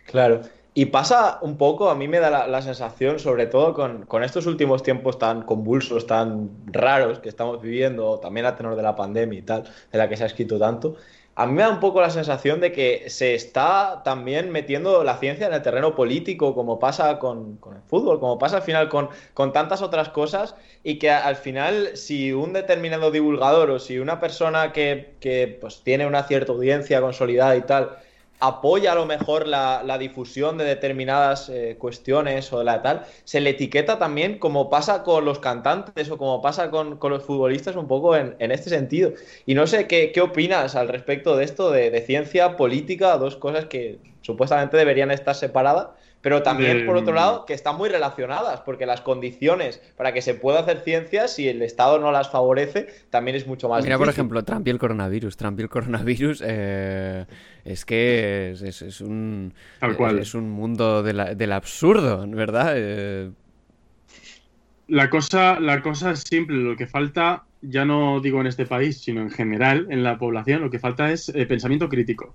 Claro. 0.05 0.41
Y 0.77 0.87
pasa 0.87 1.39
un 1.41 1.57
poco, 1.57 1.89
a 1.89 1.95
mí 1.95 2.09
me 2.09 2.19
da 2.19 2.47
la, 2.47 2.61
sensación, 2.61 3.17
sobre 3.17 3.47
todo 3.47 3.73
con, 3.73 4.23
estos 4.23 4.45
últimos 4.45 4.83
tiempos 4.83 5.17
tan 5.17 5.43
convulsos, 5.43 6.05
tan 6.05 6.49
raros 6.65 7.19
que 7.19 7.29
estamos 7.29 7.61
viviendo, 7.61 8.19
también 8.19 8.45
a 8.45 8.57
tenor 8.57 8.75
de 8.75 8.83
la 8.83 8.93
pandemia 8.93 9.39
y 9.39 9.41
tal, 9.41 9.63
de 9.63 9.97
la 9.97 10.09
que 10.09 10.17
se 10.17 10.23
ha 10.23 10.27
escrito 10.27 10.59
tanto, 10.59 10.97
a 11.35 11.45
mí 11.45 11.53
me 11.53 11.61
da 11.61 11.69
un 11.69 11.79
poco 11.79 12.01
la 12.01 12.09
sensación 12.09 12.59
de 12.59 12.73
que 12.73 13.09
se 13.09 13.35
está 13.35 14.01
también 14.03 14.51
metiendo 14.51 15.05
la 15.05 15.15
ciencia 15.17 15.47
en 15.47 15.53
el 15.53 15.61
terreno 15.61 15.95
político, 15.95 16.53
como 16.53 16.77
pasa 16.77 17.19
con, 17.19 17.57
el 17.73 17.81
fútbol, 17.87 18.19
como 18.19 18.37
pasa 18.37 18.57
al 18.57 18.63
final 18.63 18.89
con, 18.89 19.07
con, 19.33 19.53
tantas 19.53 19.81
otras 19.81 20.09
cosas, 20.09 20.55
y 20.83 20.99
que 20.99 21.09
al 21.09 21.37
final 21.37 21.95
si 21.95 22.33
un 22.33 22.51
determinado 22.51 23.11
divulgador 23.11 23.69
o 23.71 23.79
si 23.79 23.99
una 23.99 24.19
persona 24.19 24.73
que, 24.73 25.15
que 25.21 25.57
pues, 25.61 25.83
tiene 25.83 26.05
una 26.05 26.23
cierta 26.23 26.51
audiencia 26.51 26.99
consolidada 26.99 27.55
y 27.55 27.61
tal, 27.61 27.97
apoya 28.39 28.91
a 28.91 28.95
lo 28.95 29.05
mejor 29.05 29.47
la, 29.47 29.97
difusión 29.97 30.57
de 30.57 30.65
determinadas 30.65 31.49
eh, 31.49 31.77
cuestiones 31.79 32.51
o 32.51 32.59
de 32.59 32.65
la 32.65 32.81
tal, 32.81 33.05
se 33.23 33.39
le 33.39 33.51
etiqueta 33.51 33.97
también 33.97 34.39
como 34.39 34.69
pasa 34.69 35.03
con 35.03 35.23
los 35.25 35.39
cantantes 35.39 36.09
o 36.11 36.17
como 36.17 36.41
pasa 36.41 36.69
con, 36.69 36.99
los 37.01 37.23
futbolistas 37.23 37.75
un 37.75 37.87
poco 37.87 38.15
en, 38.15 38.35
este 38.39 38.69
sentido. 38.69 39.13
Y 39.45 39.53
no 39.53 39.67
sé 39.67 39.87
qué, 39.87 40.13
opinas 40.21 40.75
al 40.75 40.89
respecto 40.89 41.35
de 41.37 41.45
esto 41.45 41.71
de, 41.71 42.01
ciencia, 42.01 42.57
política, 42.57 43.17
dos 43.17 43.35
cosas 43.35 43.65
que 43.65 43.99
supuestamente 44.21 44.77
deberían 44.77 45.11
estar 45.11 45.35
separadas, 45.35 45.89
pero 46.25 46.41
también, 46.41 46.87
por 46.87 46.97
otro 46.97 47.13
lado, 47.13 47.45
que 47.45 47.53
están 47.53 47.77
muy 47.77 47.87
relacionadas, 47.87 48.61
porque 48.61 48.87
las 48.87 48.99
condiciones 49.01 49.79
para 49.95 50.11
que 50.11 50.23
se 50.23 50.33
pueda 50.33 50.61
hacer 50.61 50.79
ciencia, 50.79 51.27
si 51.27 51.47
el 51.47 51.61
Estado 51.61 51.99
no 51.99 52.11
las 52.11 52.31
favorece, 52.31 52.87
también 53.11 53.37
es 53.37 53.45
mucho 53.45 53.69
más 53.69 53.83
Mira, 53.83 53.99
por 53.99 54.09
ejemplo, 54.09 54.43
Trump 54.43 54.67
y 54.67 54.71
el 54.71 54.79
coronavirus. 54.79 55.37
Trump 55.37 55.59
y 55.59 55.61
el 55.61 55.69
coronavirus 55.69 56.41
eh, 56.43 57.27
es 57.63 57.85
que 57.85 58.55
es, 58.59 59.01
un, 59.01 59.53
es 60.19 60.33
un 60.33 60.49
mundo 60.49 61.03
del 61.03 61.51
absurdo, 61.51 62.25
¿verdad? 62.27 62.73
Eh, 62.75 63.29
la, 64.87 65.11
cosa, 65.11 65.59
la 65.59 65.83
cosa 65.83 66.09
es 66.09 66.21
simple, 66.21 66.57
lo 66.57 66.75
que 66.75 66.87
falta, 66.87 67.43
ya 67.61 67.85
no 67.85 68.19
digo 68.19 68.41
en 68.41 68.47
este 68.47 68.65
país, 68.65 68.97
sino 68.99 69.21
en 69.21 69.29
general, 69.29 69.85
en 69.91 70.01
la 70.01 70.17
población, 70.17 70.61
lo 70.61 70.71
que 70.71 70.79
falta 70.79 71.11
es 71.11 71.29
eh, 71.29 71.45
pensamiento 71.45 71.87
crítico. 71.87 72.33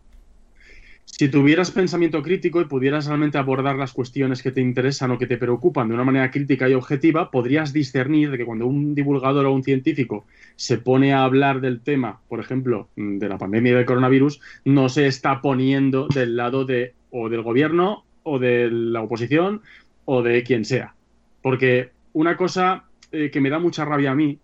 Si 1.12 1.29
tuvieras 1.29 1.71
pensamiento 1.71 2.23
crítico 2.23 2.62
y 2.62 2.64
pudieras 2.64 3.07
realmente 3.07 3.37
abordar 3.37 3.76
las 3.76 3.93
cuestiones 3.93 4.43
que 4.43 4.52
te 4.52 4.62
interesan 4.62 5.11
o 5.11 5.19
que 5.19 5.26
te 5.26 5.37
preocupan 5.37 5.88
de 5.88 5.95
una 5.95 6.05
manera 6.05 6.31
crítica 6.31 6.67
y 6.67 6.73
objetiva, 6.73 7.30
podrías 7.30 7.75
discernir 7.75 8.30
de 8.30 8.39
que 8.39 8.47
cuando 8.47 8.67
un 8.67 8.95
divulgador 8.95 9.45
o 9.45 9.52
un 9.52 9.63
científico 9.63 10.25
se 10.56 10.78
pone 10.78 11.13
a 11.13 11.25
hablar 11.25 11.61
del 11.61 11.82
tema, 11.82 12.21
por 12.28 12.41
ejemplo, 12.41 12.89
de 12.97 13.28
la 13.28 13.37
pandemia 13.37 13.76
del 13.76 13.85
coronavirus, 13.85 14.41
no 14.65 14.89
se 14.89 15.06
está 15.06 15.43
poniendo 15.43 16.08
del 16.08 16.37
lado 16.37 16.65
de 16.65 16.95
o 17.11 17.28
del 17.28 17.43
gobierno 17.43 18.04
o 18.23 18.39
de 18.39 18.71
la 18.71 19.02
oposición 19.02 19.61
o 20.06 20.23
de 20.23 20.43
quien 20.43 20.65
sea. 20.65 20.95
Porque 21.43 21.91
una 22.13 22.37
cosa 22.37 22.85
eh, 23.13 23.30
que 23.30 23.41
me 23.41 23.50
da 23.50 23.58
mucha 23.58 23.85
rabia 23.85 24.13
a 24.13 24.15
mí 24.15 24.39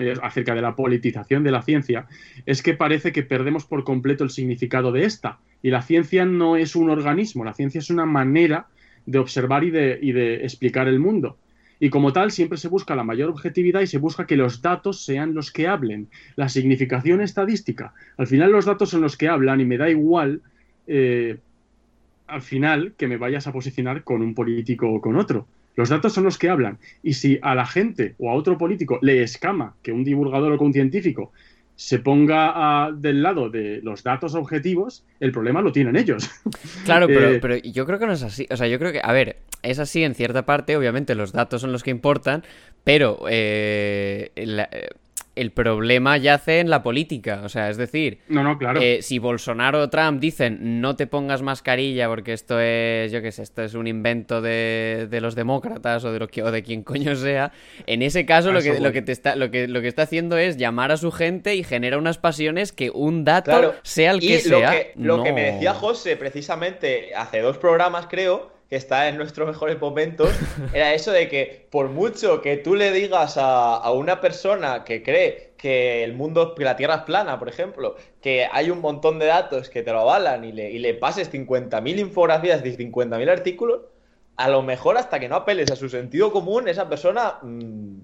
eh, 0.00 0.14
acerca 0.22 0.54
de 0.54 0.62
la 0.62 0.74
politización 0.74 1.44
de 1.44 1.50
la 1.50 1.62
ciencia 1.62 2.06
es 2.46 2.62
que 2.62 2.74
parece 2.74 3.12
que 3.12 3.22
perdemos 3.22 3.64
por 3.64 3.84
completo 3.84 4.24
el 4.24 4.30
significado 4.30 4.92
de 4.92 5.04
esta 5.04 5.38
y 5.62 5.70
la 5.70 5.82
ciencia 5.82 6.24
no 6.24 6.56
es 6.56 6.74
un 6.74 6.90
organismo, 6.90 7.44
la 7.44 7.54
ciencia 7.54 7.78
es 7.78 7.90
una 7.90 8.06
manera 8.06 8.66
de 9.06 9.18
observar 9.18 9.64
y 9.64 9.70
de, 9.70 9.98
y 10.00 10.12
de 10.12 10.44
explicar 10.44 10.88
el 10.88 10.98
mundo. 10.98 11.36
Y 11.82 11.88
como 11.88 12.12
tal, 12.12 12.30
siempre 12.30 12.58
se 12.58 12.68
busca 12.68 12.94
la 12.94 13.04
mayor 13.04 13.30
objetividad 13.30 13.80
y 13.80 13.86
se 13.86 13.96
busca 13.96 14.26
que 14.26 14.36
los 14.36 14.60
datos 14.60 15.02
sean 15.02 15.32
los 15.32 15.50
que 15.50 15.66
hablen. 15.66 16.08
La 16.36 16.50
significación 16.50 17.22
estadística. 17.22 17.94
Al 18.18 18.26
final 18.26 18.52
los 18.52 18.66
datos 18.66 18.90
son 18.90 19.00
los 19.00 19.16
que 19.16 19.28
hablan 19.28 19.62
y 19.62 19.64
me 19.64 19.78
da 19.78 19.88
igual, 19.88 20.42
eh, 20.86 21.38
al 22.26 22.42
final, 22.42 22.92
que 22.98 23.08
me 23.08 23.16
vayas 23.16 23.46
a 23.46 23.52
posicionar 23.52 24.04
con 24.04 24.20
un 24.20 24.34
político 24.34 24.92
o 24.92 25.00
con 25.00 25.16
otro. 25.16 25.46
Los 25.80 25.88
datos 25.88 26.12
son 26.12 26.24
los 26.24 26.36
que 26.36 26.50
hablan. 26.50 26.76
Y 27.02 27.14
si 27.14 27.38
a 27.40 27.54
la 27.54 27.64
gente 27.64 28.14
o 28.18 28.30
a 28.30 28.34
otro 28.34 28.58
político 28.58 28.98
le 29.00 29.22
escama 29.22 29.76
que 29.82 29.92
un 29.92 30.04
divulgador 30.04 30.52
o 30.52 30.58
que 30.58 30.64
un 30.64 30.74
científico 30.74 31.32
se 31.74 32.00
ponga 32.00 32.90
del 32.94 33.22
lado 33.22 33.48
de 33.48 33.80
los 33.82 34.02
datos 34.02 34.34
objetivos, 34.34 35.06
el 35.20 35.32
problema 35.32 35.62
lo 35.62 35.72
tienen 35.72 35.96
ellos. 35.96 36.30
Claro, 36.84 37.06
pero, 37.06 37.30
eh, 37.30 37.38
pero, 37.40 37.56
yo 37.56 37.86
creo 37.86 37.98
que 37.98 38.06
no 38.06 38.12
es 38.12 38.22
así. 38.22 38.46
O 38.50 38.56
sea, 38.58 38.66
yo 38.66 38.78
creo 38.78 38.92
que, 38.92 39.00
a 39.02 39.12
ver, 39.12 39.38
es 39.62 39.78
así 39.78 40.04
en 40.04 40.14
cierta 40.14 40.44
parte, 40.44 40.76
obviamente 40.76 41.14
los 41.14 41.32
datos 41.32 41.62
son 41.62 41.72
los 41.72 41.82
que 41.82 41.90
importan, 41.90 42.44
pero 42.84 43.20
eh, 43.30 44.32
el 45.36 45.52
problema 45.52 46.16
yace 46.16 46.60
en 46.60 46.70
la 46.70 46.82
política. 46.82 47.42
O 47.44 47.48
sea, 47.48 47.70
es 47.70 47.76
decir, 47.76 48.18
no, 48.28 48.42
no, 48.42 48.58
claro. 48.58 48.80
Eh, 48.80 49.00
si 49.02 49.18
Bolsonaro 49.18 49.80
o 49.80 49.90
Trump 49.90 50.20
dicen 50.20 50.80
no 50.80 50.96
te 50.96 51.06
pongas 51.06 51.42
mascarilla 51.42 52.08
porque 52.08 52.32
esto 52.32 52.60
es, 52.60 53.12
yo 53.12 53.22
qué 53.22 53.32
sé, 53.32 53.42
esto 53.42 53.62
es 53.62 53.74
un 53.74 53.86
invento 53.86 54.40
de, 54.40 55.08
los 55.20 55.34
demócratas 55.34 56.04
o 56.04 56.12
de, 56.12 56.18
lo 56.18 56.28
que, 56.28 56.42
o 56.42 56.50
de 56.50 56.62
quien 56.62 56.82
coño 56.82 57.14
sea, 57.16 57.52
en 57.86 58.02
ese 58.02 58.26
caso 58.26 58.52
lo 58.52 58.60
que, 58.62 58.80
lo 58.80 58.92
que, 58.92 59.02
te 59.02 59.12
está, 59.12 59.36
lo, 59.36 59.50
que, 59.50 59.68
lo 59.68 59.80
que 59.80 59.88
está 59.88 60.02
haciendo 60.02 60.36
es 60.36 60.56
llamar 60.56 60.92
a 60.92 60.96
su 60.96 61.12
gente 61.12 61.54
y 61.54 61.64
genera 61.64 61.98
unas 61.98 62.18
pasiones 62.18 62.72
que 62.72 62.90
un 62.90 63.24
dato, 63.24 63.74
sea 63.82 64.12
el 64.12 64.20
que 64.20 64.40
sea. 64.40 64.74
Lo 64.96 65.22
que 65.22 65.32
me 65.32 65.52
decía 65.52 65.74
José 65.74 66.16
precisamente 66.16 67.14
hace 67.14 67.40
dos 67.40 67.58
programas, 67.58 68.06
creo 68.08 68.59
que 68.70 68.76
está 68.76 69.08
en 69.08 69.16
nuestros 69.16 69.48
mejores 69.48 69.80
momentos, 69.80 70.30
era 70.72 70.94
eso 70.94 71.10
de 71.10 71.28
que 71.28 71.66
por 71.70 71.88
mucho 71.88 72.40
que 72.40 72.56
tú 72.56 72.76
le 72.76 72.92
digas 72.92 73.34
a, 73.36 73.90
una 73.90 74.20
persona 74.20 74.84
que 74.84 75.02
cree 75.02 75.54
que 75.56 76.04
el 76.04 76.14
mundo, 76.14 76.54
que 76.54 76.64
la 76.64 76.76
Tierra 76.76 76.94
es 76.94 77.02
plana, 77.02 77.36
por 77.40 77.48
ejemplo, 77.48 77.96
que 78.22 78.46
hay 78.50 78.70
un 78.70 78.80
montón 78.80 79.18
de 79.18 79.26
datos 79.26 79.68
que 79.68 79.82
te 79.82 79.90
lo 79.90 80.00
avalan 80.00 80.44
y 80.44 80.52
le, 80.52 80.70
y 80.70 80.78
le 80.78 80.94
pases 80.94 81.32
50.000 81.32 81.98
infografías 81.98 82.62
de 82.62 82.78
50.000 82.78 83.28
artículos, 83.28 83.80
a 84.36 84.48
lo 84.48 84.62
mejor 84.62 84.96
hasta 84.96 85.18
que 85.18 85.28
no 85.28 85.34
apeles 85.34 85.72
a 85.72 85.76
su 85.76 85.88
sentido 85.88 86.30
común, 86.30 86.68
esa 86.68 86.88
persona 86.88 87.38
mm, 87.42 87.96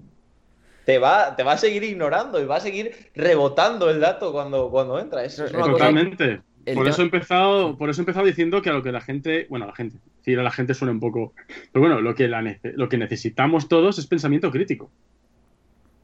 te, 0.83 0.99
va, 0.99 1.37
te 1.37 1.43
va 1.43 1.53
a 1.53 1.57
seguir 1.57 1.83
ignorando 1.83 2.41
y 2.41 2.45
va 2.45 2.57
a 2.57 2.59
seguir 2.59 3.09
rebotando 3.15 3.89
el 3.89 4.01
dato 4.01 4.33
cuando, 4.33 4.69
cuando 4.69 4.99
entra. 4.99 5.23
Es, 5.23 5.37
Totalmente 5.37 6.41
por 6.73 6.87
eso 6.87 7.01
he 7.01 7.05
empezado, 7.05 7.77
por 7.77 7.89
eso 7.89 8.01
he 8.01 8.03
empezado 8.03 8.25
diciendo 8.25 8.61
que 8.61 8.69
a 8.69 8.73
lo 8.73 8.83
que 8.83 8.91
la 8.91 9.01
gente, 9.01 9.47
bueno, 9.49 9.65
la 9.65 9.75
gente, 9.75 9.97
decir 10.17 10.39
a 10.39 10.43
la 10.43 10.51
gente 10.51 10.73
suena 10.73 10.91
un 10.91 10.99
poco, 10.99 11.33
pero 11.71 11.85
bueno, 11.85 12.01
lo 12.01 12.15
que, 12.15 12.27
lo 12.27 12.89
que 12.89 12.97
necesitamos 12.97 13.67
todos 13.67 13.99
es 13.99 14.07
pensamiento 14.07 14.51
crítico. 14.51 14.91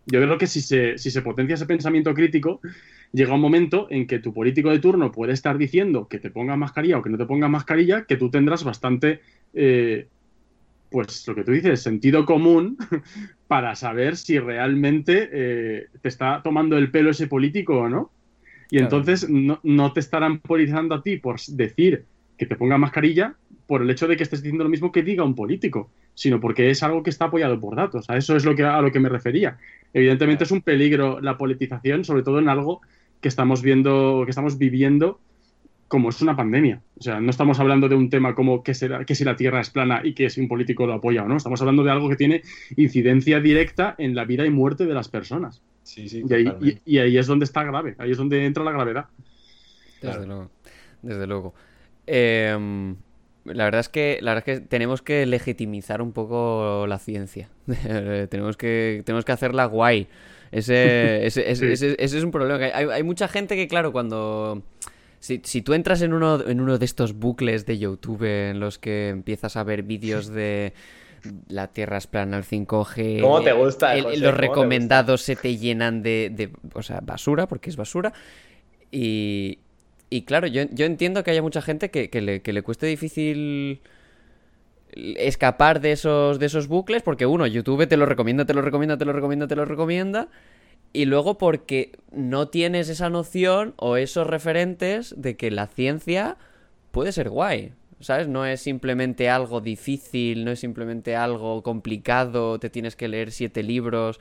Yo 0.05 0.21
creo 0.21 0.37
que 0.37 0.47
si 0.47 0.61
se, 0.61 0.97
si 0.97 1.11
se 1.11 1.21
potencia 1.21 1.55
ese 1.55 1.65
pensamiento 1.65 2.13
crítico, 2.13 2.59
llega 3.13 3.33
un 3.33 3.41
momento 3.41 3.87
en 3.89 4.05
que 4.05 4.19
tu 4.19 4.33
político 4.33 4.69
de 4.69 4.79
turno 4.79 5.11
puede 5.11 5.33
estar 5.33 5.57
diciendo 5.57 6.07
que 6.07 6.19
te 6.19 6.29
pongas 6.29 6.57
mascarilla 6.57 6.97
o 6.97 7.01
que 7.01 7.09
no 7.09 7.17
te 7.17 7.25
pongas 7.25 7.49
mascarilla, 7.49 8.03
que 8.05 8.17
tú 8.17 8.29
tendrás 8.29 8.63
bastante, 8.63 9.21
eh, 9.53 10.07
pues 10.89 11.25
lo 11.27 11.35
que 11.35 11.43
tú 11.43 11.51
dices, 11.51 11.81
sentido 11.81 12.25
común 12.25 12.77
para 13.47 13.75
saber 13.75 14.17
si 14.17 14.39
realmente 14.39 15.29
eh, 15.31 15.87
te 16.01 16.09
está 16.09 16.41
tomando 16.43 16.77
el 16.77 16.91
pelo 16.91 17.11
ese 17.11 17.27
político 17.27 17.79
o 17.79 17.89
no. 17.89 18.11
Y 18.69 18.79
entonces 18.79 19.27
no, 19.29 19.93
te 19.93 19.99
estarán 19.99 20.39
politizando 20.39 20.95
a 20.95 21.01
ti 21.01 21.17
por 21.17 21.39
decir 21.39 22.05
que 22.37 22.45
te 22.45 22.55
ponga 22.55 22.77
mascarilla 22.77 23.35
por 23.67 23.81
el 23.81 23.89
hecho 23.89 24.07
de 24.07 24.17
que 24.17 24.23
estés 24.23 24.41
diciendo 24.41 24.63
lo 24.63 24.69
mismo 24.69 24.91
que 24.91 25.03
diga 25.03 25.23
un 25.23 25.35
político, 25.35 25.89
sino 26.13 26.39
porque 26.39 26.69
es 26.69 26.83
algo 26.83 27.03
que 27.03 27.09
está 27.09 27.25
apoyado 27.25 27.59
por 27.59 27.75
datos. 27.75 28.09
A 28.09 28.17
eso 28.17 28.35
es 28.35 28.45
lo 28.45 28.55
que, 28.55 28.63
a 28.63 28.81
lo 28.81 28.91
que 28.91 28.99
me 28.99 29.09
refería. 29.09 29.57
Evidentemente 29.93 30.43
es 30.43 30.51
un 30.51 30.61
peligro 30.61 31.21
la 31.21 31.37
politización, 31.37 32.03
sobre 32.03 32.23
todo 32.23 32.39
en 32.39 32.49
algo 32.49 32.81
que 33.21 33.29
estamos 33.29 33.61
viendo, 33.61 34.23
que 34.25 34.31
estamos 34.31 34.57
viviendo 34.57 35.19
como 35.87 36.09
es 36.09 36.21
una 36.23 36.35
pandemia. 36.35 36.81
O 36.97 37.03
sea, 37.03 37.19
no 37.19 37.29
estamos 37.29 37.59
hablando 37.59 37.87
de 37.87 37.93
un 37.93 38.09
tema 38.09 38.33
como 38.33 38.63
que, 38.63 38.73
será, 38.73 39.05
que 39.05 39.13
si 39.13 39.23
la 39.23 39.35
Tierra 39.35 39.61
es 39.61 39.69
plana 39.69 40.01
y 40.03 40.13
que 40.13 40.29
si 40.29 40.41
un 40.41 40.47
político 40.47 40.87
lo 40.87 40.93
apoya 40.93 41.23
o 41.23 41.27
no. 41.27 41.37
Estamos 41.37 41.61
hablando 41.61 41.83
de 41.83 41.91
algo 41.91 42.09
que 42.09 42.15
tiene 42.15 42.41
incidencia 42.75 43.39
directa 43.39 43.93
en 43.99 44.15
la 44.15 44.25
vida 44.25 44.43
y 44.43 44.49
muerte 44.49 44.87
de 44.87 44.93
las 44.95 45.07
personas. 45.07 45.61
Sí, 45.83 46.07
sí, 46.07 46.23
y, 46.27 46.33
ahí, 46.33 46.79
y, 46.85 46.97
ahí, 46.97 47.17
es 47.17 47.27
donde 47.27 47.45
está 47.45 47.63
grave, 47.63 47.95
ahí 47.97 48.11
es 48.11 48.17
donde 48.17 48.45
entra 48.45 48.63
la 48.63 48.71
gravedad. 48.71 49.05
Desde 50.01 50.25
luego. 50.25 50.49
Desde 51.01 51.27
luego. 51.27 51.53
Em, 52.07 52.95
la 53.45 53.65
verdad 53.65 53.81
es 53.81 53.89
que 53.89 54.19
la 54.21 54.33
verdad 54.33 54.49
es 54.49 54.59
que 54.59 54.65
tenemos 54.65 55.01
que 55.01 55.25
legitimizar 55.25 56.01
un 56.01 56.13
poco 56.13 56.85
la 56.87 56.99
ciencia. 56.99 57.49
tenemos 58.29 58.57
que 58.57 59.03
tenemos 59.05 59.25
que 59.25 59.31
hacerla 59.31 59.65
guay. 59.65 60.07
Ese, 60.51 61.25
ese, 61.25 61.51
ese, 61.51 61.71
ese 61.71 62.17
es 62.17 62.23
un 62.23 62.31
problema. 62.31 62.63
Hay, 62.73 62.85
hay, 62.85 63.03
mucha 63.03 63.27
gente 63.27 63.55
que, 63.55 63.67
claro, 63.67 63.91
cuando. 63.91 64.63
Si, 65.19 65.41
si, 65.43 65.61
tú 65.61 65.73
entras 65.73 66.01
en 66.01 66.13
uno, 66.13 66.45
en 66.45 66.59
uno 66.59 66.77
de 66.77 66.83
estos 66.83 67.13
bucles 67.13 67.65
de 67.65 67.77
YouTube 67.77 68.23
en 68.23 68.59
los 68.59 68.77
que 68.77 69.07
empiezas 69.07 69.55
a 69.55 69.63
ver 69.63 69.83
vídeos 69.83 70.27
de 70.27 70.73
la 71.47 71.67
Tierra 71.67 71.97
es 71.97 72.07
plana, 72.07 72.37
el 72.37 72.43
5G. 72.43 73.21
¿Cómo 73.21 73.41
te 73.41 73.53
gusta? 73.53 73.95
los 73.95 74.35
recomendados 74.35 75.21
se 75.21 75.35
te 75.35 75.57
llenan 75.57 76.03
de, 76.03 76.31
de, 76.33 76.51
o 76.73 76.81
sea, 76.81 76.99
basura, 77.01 77.47
porque 77.47 77.69
es 77.69 77.75
basura. 77.75 78.13
Y, 78.91 79.59
y 80.09 80.23
claro, 80.23 80.47
yo, 80.47 80.63
yo, 80.71 80.85
entiendo 80.85 81.23
que 81.23 81.31
haya 81.31 81.41
mucha 81.41 81.61
gente 81.61 81.89
que, 81.89 82.09
que, 82.09 82.21
le, 82.21 82.41
que, 82.41 82.53
le, 82.53 82.61
cueste 82.61 82.85
difícil 82.85 83.81
escapar 84.95 85.81
de 85.81 85.91
esos, 85.91 86.39
de 86.39 86.45
esos 86.45 86.67
bucles, 86.67 87.01
porque 87.01 87.25
uno, 87.25 87.47
YouTube 87.47 87.87
te 87.87 87.97
lo 87.97 88.05
recomienda, 88.05 88.45
te 88.45 88.53
lo 88.53 88.61
recomienda, 88.61 88.97
te 88.97 89.05
lo 89.05 89.13
recomienda, 89.13 89.47
te 89.47 89.55
lo 89.55 89.65
recomienda. 89.65 90.27
Y 90.91 91.05
luego 91.05 91.39
porque 91.39 91.97
no 92.11 92.49
tienes 92.49 92.89
esa 92.89 93.09
noción 93.09 93.73
o 93.77 93.97
esos 93.97 94.27
referentes 94.27 95.15
de 95.17 95.35
que 95.35 95.49
la 95.49 95.65
ciencia 95.65 96.37
puede 96.91 97.11
ser 97.11 97.29
guay. 97.29 97.73
¿Sabes? 98.03 98.27
No 98.27 98.45
es 98.45 98.61
simplemente 98.61 99.29
algo 99.29 99.61
difícil, 99.61 100.45
no 100.45 100.51
es 100.51 100.59
simplemente 100.59 101.15
algo 101.15 101.63
complicado, 101.63 102.59
te 102.59 102.69
tienes 102.69 102.95
que 102.95 103.07
leer 103.07 103.31
siete 103.31 103.63
libros. 103.63 104.19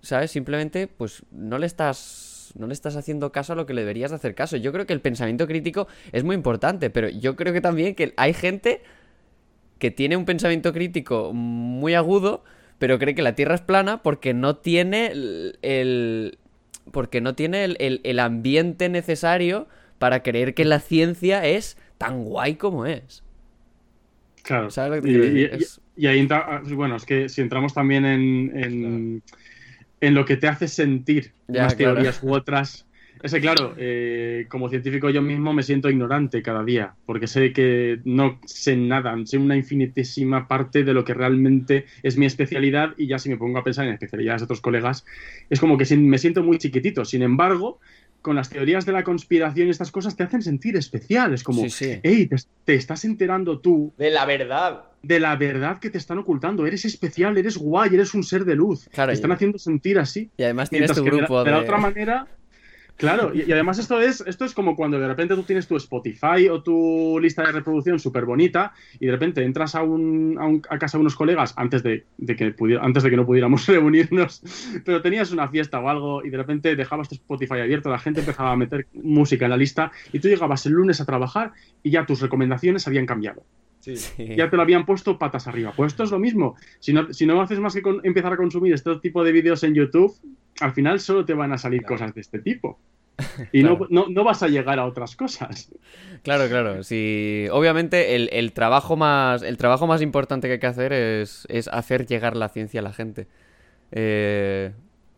¿Sabes? 0.00 0.30
Simplemente, 0.30 0.86
pues 0.86 1.24
no 1.30 1.58
le 1.58 1.66
estás 1.66 2.52
no 2.56 2.66
le 2.66 2.72
estás 2.72 2.96
haciendo 2.96 3.30
caso 3.30 3.52
a 3.52 3.56
lo 3.56 3.66
que 3.66 3.74
le 3.74 3.82
deberías 3.82 4.10
de 4.10 4.16
hacer 4.16 4.34
caso. 4.34 4.56
Yo 4.56 4.72
creo 4.72 4.86
que 4.86 4.92
el 4.92 5.00
pensamiento 5.00 5.46
crítico 5.46 5.86
es 6.12 6.24
muy 6.24 6.34
importante, 6.34 6.90
pero 6.90 7.08
yo 7.08 7.36
creo 7.36 7.52
que 7.52 7.60
también 7.60 7.94
que 7.94 8.12
hay 8.16 8.34
gente 8.34 8.82
que 9.78 9.90
tiene 9.90 10.16
un 10.16 10.24
pensamiento 10.24 10.72
crítico 10.72 11.32
muy 11.32 11.94
agudo, 11.94 12.44
pero 12.78 12.98
cree 12.98 13.14
que 13.14 13.22
la 13.22 13.34
Tierra 13.34 13.54
es 13.54 13.60
plana 13.60 14.02
porque 14.02 14.34
no 14.34 14.56
tiene 14.56 15.06
el, 15.62 16.38
porque 16.92 17.20
no 17.20 17.34
tiene 17.34 17.64
el, 17.64 18.00
el, 18.02 18.18
ambiente 18.18 18.88
necesario 18.88 19.68
para 19.98 20.22
creer 20.22 20.54
que 20.54 20.64
la 20.64 20.80
ciencia 20.80 21.46
es 21.46 21.76
tan 22.00 22.24
guay 22.24 22.54
como 22.54 22.86
es. 22.86 23.22
Claro. 24.42 24.70
¿Sabes 24.70 24.96
lo 24.96 25.02
que 25.02 25.10
y, 25.10 25.44
y, 25.44 26.04
y, 26.04 26.06
ahí 26.06 26.18
entra, 26.18 26.62
bueno, 26.72 26.96
es 26.96 27.04
que 27.04 27.28
si 27.28 27.42
entramos 27.42 27.74
también 27.74 28.06
en, 28.06 28.52
en, 28.56 29.22
en 30.00 30.14
lo 30.14 30.24
que 30.24 30.38
te 30.38 30.48
hace 30.48 30.66
sentir 30.66 31.34
ya, 31.46 31.60
unas 31.60 31.74
claro. 31.74 31.94
teorías 31.96 32.22
u 32.22 32.32
otras. 32.32 32.86
Es 33.22 33.34
que, 33.34 33.40
claro, 33.42 33.74
eh, 33.76 34.46
como 34.48 34.70
científico 34.70 35.10
yo 35.10 35.20
mismo 35.20 35.52
me 35.52 35.62
siento 35.62 35.90
ignorante 35.90 36.40
cada 36.40 36.64
día, 36.64 36.94
porque 37.04 37.26
sé 37.26 37.52
que 37.52 38.00
no 38.06 38.40
sé 38.46 38.76
nada, 38.76 39.14
sé 39.26 39.36
una 39.36 39.56
infinitésima 39.56 40.48
parte 40.48 40.84
de 40.84 40.94
lo 40.94 41.04
que 41.04 41.12
realmente 41.12 41.84
es 42.02 42.16
mi 42.16 42.24
especialidad 42.24 42.94
y 42.96 43.08
ya 43.08 43.18
si 43.18 43.28
me 43.28 43.36
pongo 43.36 43.58
a 43.58 43.62
pensar 43.62 43.86
en 43.86 43.92
especialidades 43.92 44.40
de 44.40 44.44
otros 44.44 44.62
colegas, 44.62 45.04
es 45.50 45.60
como 45.60 45.76
que 45.76 45.84
me 45.98 46.16
siento 46.16 46.42
muy 46.42 46.56
chiquitito. 46.56 47.04
Sin 47.04 47.20
embargo, 47.20 47.78
con 48.22 48.36
las 48.36 48.50
teorías 48.50 48.86
de 48.86 48.92
la 48.92 49.04
conspiración 49.04 49.68
y 49.68 49.70
estas 49.70 49.90
cosas 49.90 50.16
te 50.16 50.22
hacen 50.22 50.42
sentir 50.42 50.76
especial. 50.76 51.32
Es 51.34 51.42
como, 51.42 51.62
sí, 51.62 51.70
sí. 51.70 52.00
hey, 52.02 52.26
te, 52.26 52.36
te, 52.64 52.74
estás 52.74 53.04
enterando 53.04 53.60
tú. 53.60 53.92
De 53.96 54.10
la 54.10 54.26
verdad. 54.26 54.84
De 55.02 55.18
la 55.18 55.36
verdad 55.36 55.78
que 55.78 55.90
te 55.90 55.98
están 55.98 56.18
ocultando. 56.18 56.66
Eres 56.66 56.84
especial, 56.84 57.38
eres 57.38 57.56
guay, 57.56 57.94
eres 57.94 58.14
un 58.14 58.22
ser 58.22 58.44
de 58.44 58.54
luz. 58.54 58.88
Claro, 58.92 59.10
te 59.10 59.14
están 59.14 59.32
haciendo 59.32 59.58
sentir 59.58 59.98
así. 59.98 60.30
Y 60.36 60.42
además 60.42 60.70
tienes 60.70 60.92
tu 60.92 61.02
grupo 61.04 61.42
de... 61.42 61.50
de... 61.50 61.56
la 61.56 61.62
otra 61.62 61.78
manera. 61.78 62.26
Claro, 63.00 63.32
y, 63.34 63.48
y, 63.48 63.52
además 63.52 63.78
esto 63.78 63.98
es, 63.98 64.22
esto 64.26 64.44
es 64.44 64.52
como 64.52 64.76
cuando 64.76 65.00
de 65.00 65.08
repente 65.08 65.34
tú 65.34 65.42
tienes 65.42 65.66
tu 65.66 65.74
Spotify 65.76 66.48
o 66.50 66.62
tu 66.62 67.18
lista 67.18 67.42
de 67.42 67.52
reproducción 67.52 67.98
súper 67.98 68.26
bonita 68.26 68.74
y 68.98 69.06
de 69.06 69.12
repente 69.12 69.42
entras 69.42 69.74
a, 69.74 69.82
un, 69.82 70.36
a, 70.38 70.44
un, 70.44 70.62
a, 70.68 70.78
casa 70.78 70.98
de 70.98 71.00
unos 71.00 71.16
colegas 71.16 71.54
antes 71.56 71.82
de, 71.82 72.04
de 72.18 72.36
que 72.36 72.50
pudiera, 72.50 72.84
antes 72.84 73.02
de 73.02 73.08
que 73.08 73.16
no 73.16 73.24
pudiéramos 73.24 73.66
reunirnos, 73.68 74.42
pero 74.84 75.00
tenías 75.00 75.32
una 75.32 75.48
fiesta 75.48 75.80
o 75.80 75.88
algo 75.88 76.22
y 76.22 76.28
de 76.28 76.36
repente 76.36 76.76
dejabas 76.76 77.08
tu 77.08 77.14
Spotify 77.14 77.60
abierto, 77.60 77.88
la 77.88 77.98
gente 77.98 78.20
empezaba 78.20 78.52
a 78.52 78.56
meter 78.56 78.86
música 78.92 79.46
en 79.46 79.50
la 79.52 79.56
lista 79.56 79.90
y 80.12 80.18
tú 80.18 80.28
llegabas 80.28 80.66
el 80.66 80.72
lunes 80.72 81.00
a 81.00 81.06
trabajar 81.06 81.52
y 81.82 81.90
ya 81.92 82.04
tus 82.04 82.20
recomendaciones 82.20 82.86
habían 82.86 83.06
cambiado. 83.06 83.42
Sí. 83.80 83.94
Ya 84.36 84.50
te 84.50 84.56
lo 84.56 84.62
habían 84.62 84.84
puesto 84.84 85.18
patas 85.18 85.46
arriba. 85.46 85.72
Pues 85.74 85.92
esto 85.92 86.04
es 86.04 86.10
lo 86.10 86.18
mismo. 86.18 86.54
Si 86.80 86.92
no, 86.92 87.12
si 87.12 87.24
no 87.24 87.40
haces 87.40 87.58
más 87.60 87.74
que 87.74 87.80
con, 87.80 88.00
empezar 88.04 88.32
a 88.34 88.36
consumir 88.36 88.74
este 88.74 88.94
tipo 88.96 89.24
de 89.24 89.32
vídeos 89.32 89.64
en 89.64 89.74
YouTube, 89.74 90.14
al 90.60 90.72
final 90.72 91.00
solo 91.00 91.24
te 91.24 91.34
van 91.34 91.52
a 91.52 91.58
salir 91.58 91.80
claro. 91.80 91.96
cosas 91.96 92.14
de 92.14 92.20
este 92.20 92.38
tipo. 92.38 92.78
Y 93.52 93.62
claro. 93.62 93.86
no, 93.90 94.04
no, 94.04 94.10
no, 94.10 94.24
vas 94.24 94.42
a 94.42 94.48
llegar 94.48 94.78
a 94.78 94.86
otras 94.86 95.14
cosas. 95.16 95.70
Claro, 96.22 96.48
claro. 96.48 96.82
Sí. 96.82 97.46
Obviamente 97.52 98.14
el, 98.14 98.30
el, 98.32 98.52
trabajo 98.52 98.96
más, 98.96 99.42
el 99.42 99.56
trabajo 99.58 99.86
más 99.86 100.00
importante 100.00 100.48
que 100.48 100.54
hay 100.54 100.58
que 100.58 100.66
hacer 100.66 100.92
es, 100.92 101.46
es 101.50 101.68
hacer 101.68 102.06
llegar 102.06 102.36
la 102.36 102.48
ciencia 102.48 102.80
a 102.80 102.82
la 102.82 102.92
gente. 102.92 103.26
Eh, 103.92 104.72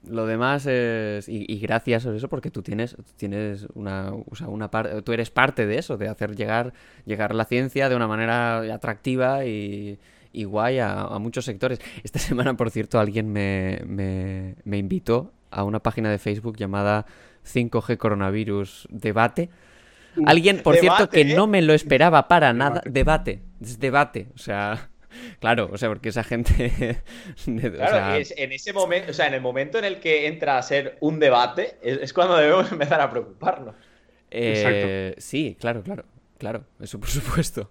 lo 0.08 0.26
demás 0.26 0.66
es. 0.66 1.28
Y, 1.28 1.44
y, 1.48 1.58
gracias 1.60 2.06
a 2.06 2.14
eso, 2.14 2.28
porque 2.28 2.50
tú 2.50 2.62
tienes, 2.62 2.96
tienes 3.16 3.66
una. 3.74 4.12
O 4.12 4.34
sea, 4.34 4.48
una 4.48 4.70
parte. 4.70 5.02
Tú 5.02 5.12
eres 5.12 5.30
parte 5.30 5.66
de 5.66 5.78
eso, 5.78 5.96
de 5.96 6.08
hacer 6.08 6.34
llegar, 6.34 6.72
llegar 7.04 7.34
la 7.34 7.44
ciencia 7.44 7.88
de 7.88 7.96
una 7.96 8.08
manera 8.08 8.58
atractiva 8.74 9.44
y, 9.44 9.98
y 10.32 10.44
guay 10.44 10.78
a, 10.78 11.02
a, 11.02 11.18
muchos 11.18 11.44
sectores. 11.44 11.80
Esta 12.02 12.18
semana, 12.20 12.54
por 12.54 12.70
cierto, 12.70 12.98
alguien 12.98 13.32
me, 13.32 13.80
me, 13.86 14.56
me 14.64 14.78
invitó 14.78 15.32
a 15.50 15.64
una 15.64 15.80
página 15.80 16.10
de 16.10 16.18
Facebook 16.18 16.56
llamada 16.56 17.06
5G 17.44 17.96
Coronavirus 17.96 18.88
Debate. 18.90 19.50
Alguien, 20.26 20.62
por 20.62 20.74
debate, 20.74 20.96
cierto, 20.96 21.10
que 21.10 21.20
¿eh? 21.22 21.36
no 21.36 21.46
me 21.46 21.62
lo 21.62 21.72
esperaba 21.72 22.28
para 22.28 22.52
debate. 22.52 22.58
nada. 22.58 22.82
Debate, 22.84 23.42
es 23.62 23.78
debate. 23.78 24.26
O 24.34 24.38
sea, 24.38 24.90
claro, 25.40 25.70
o 25.72 25.78
sea, 25.78 25.88
porque 25.88 26.10
esa 26.10 26.22
gente. 26.22 27.00
claro, 27.44 27.74
o 27.74 27.88
sea... 27.88 28.18
es 28.18 28.34
en 28.36 28.52
ese 28.52 28.72
momento, 28.72 29.10
o 29.10 29.14
sea, 29.14 29.26
en 29.26 29.34
el 29.34 29.40
momento 29.40 29.78
en 29.78 29.84
el 29.84 30.00
que 30.00 30.26
entra 30.26 30.58
a 30.58 30.62
ser 30.62 30.98
un 31.00 31.18
debate, 31.18 31.76
es, 31.82 31.98
es 32.02 32.12
cuando 32.12 32.36
debemos 32.36 32.70
empezar 32.70 33.00
a 33.00 33.10
preocuparnos. 33.10 33.74
Eh, 34.30 35.14
sí, 35.18 35.56
claro, 35.58 35.82
claro. 35.82 36.04
Claro, 36.38 36.64
eso 36.80 36.98
por 36.98 37.08
supuesto. 37.08 37.70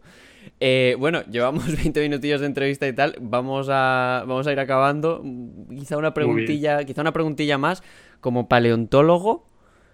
Eh, 0.59 0.95
bueno, 0.99 1.23
llevamos 1.25 1.65
20 1.83 2.01
minutillos 2.01 2.41
de 2.41 2.47
entrevista 2.47 2.87
y 2.87 2.93
tal. 2.93 3.15
Vamos 3.19 3.67
a, 3.69 4.23
vamos 4.27 4.47
a 4.47 4.51
ir 4.51 4.59
acabando. 4.59 5.23
Quizá 5.69 5.97
una 5.97 6.13
preguntilla, 6.13 6.83
quizá 6.83 7.01
una 7.01 7.13
preguntilla 7.13 7.57
más. 7.57 7.83
Como 8.19 8.47
paleontólogo, 8.47 9.47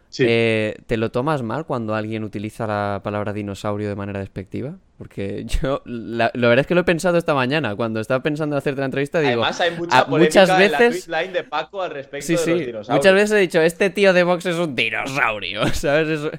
sí. 0.09 0.25
eh, 0.27 0.75
¿te 0.85 0.97
lo 0.97 1.11
tomas 1.11 1.43
mal 1.43 1.65
cuando 1.65 1.95
alguien 1.95 2.25
utiliza 2.25 2.67
la 2.67 2.99
palabra 3.01 3.31
dinosaurio 3.31 3.87
de 3.87 3.95
manera 3.95 4.19
despectiva? 4.19 4.77
Porque 4.97 5.45
yo, 5.61 5.81
la, 5.85 6.31
la, 6.33 6.47
verdad 6.49 6.61
es 6.61 6.67
que 6.67 6.75
lo 6.75 6.81
he 6.81 6.83
pensado 6.83 7.17
esta 7.17 7.33
mañana. 7.33 7.73
Cuando 7.75 8.01
estaba 8.01 8.21
pensando 8.21 8.55
en 8.55 8.57
hacerte 8.57 8.81
la 8.81 8.85
entrevista, 8.85 9.21
digo. 9.21 9.43
Además, 9.43 9.61
hay 9.61 9.71
mucha 9.71 10.01
a, 10.01 10.05
muchas 10.07 10.57
veces. 10.57 11.05
En 11.05 11.11
la 11.11 11.23
de 11.23 11.43
Paco 11.43 11.81
al 11.81 11.91
respecto 11.91 12.27
sí, 12.27 12.33
de 12.33 12.39
sí. 12.39 12.49
los 12.49 12.59
dinosaurios. 12.59 12.89
Muchas 12.89 13.13
veces 13.13 13.31
he 13.31 13.39
dicho: 13.39 13.61
Este 13.61 13.89
tío 13.89 14.11
de 14.11 14.23
Vox 14.23 14.45
es 14.45 14.57
un 14.57 14.75
dinosaurio. 14.75 15.65
¿Sabes? 15.73 16.09
Eso... 16.09 16.31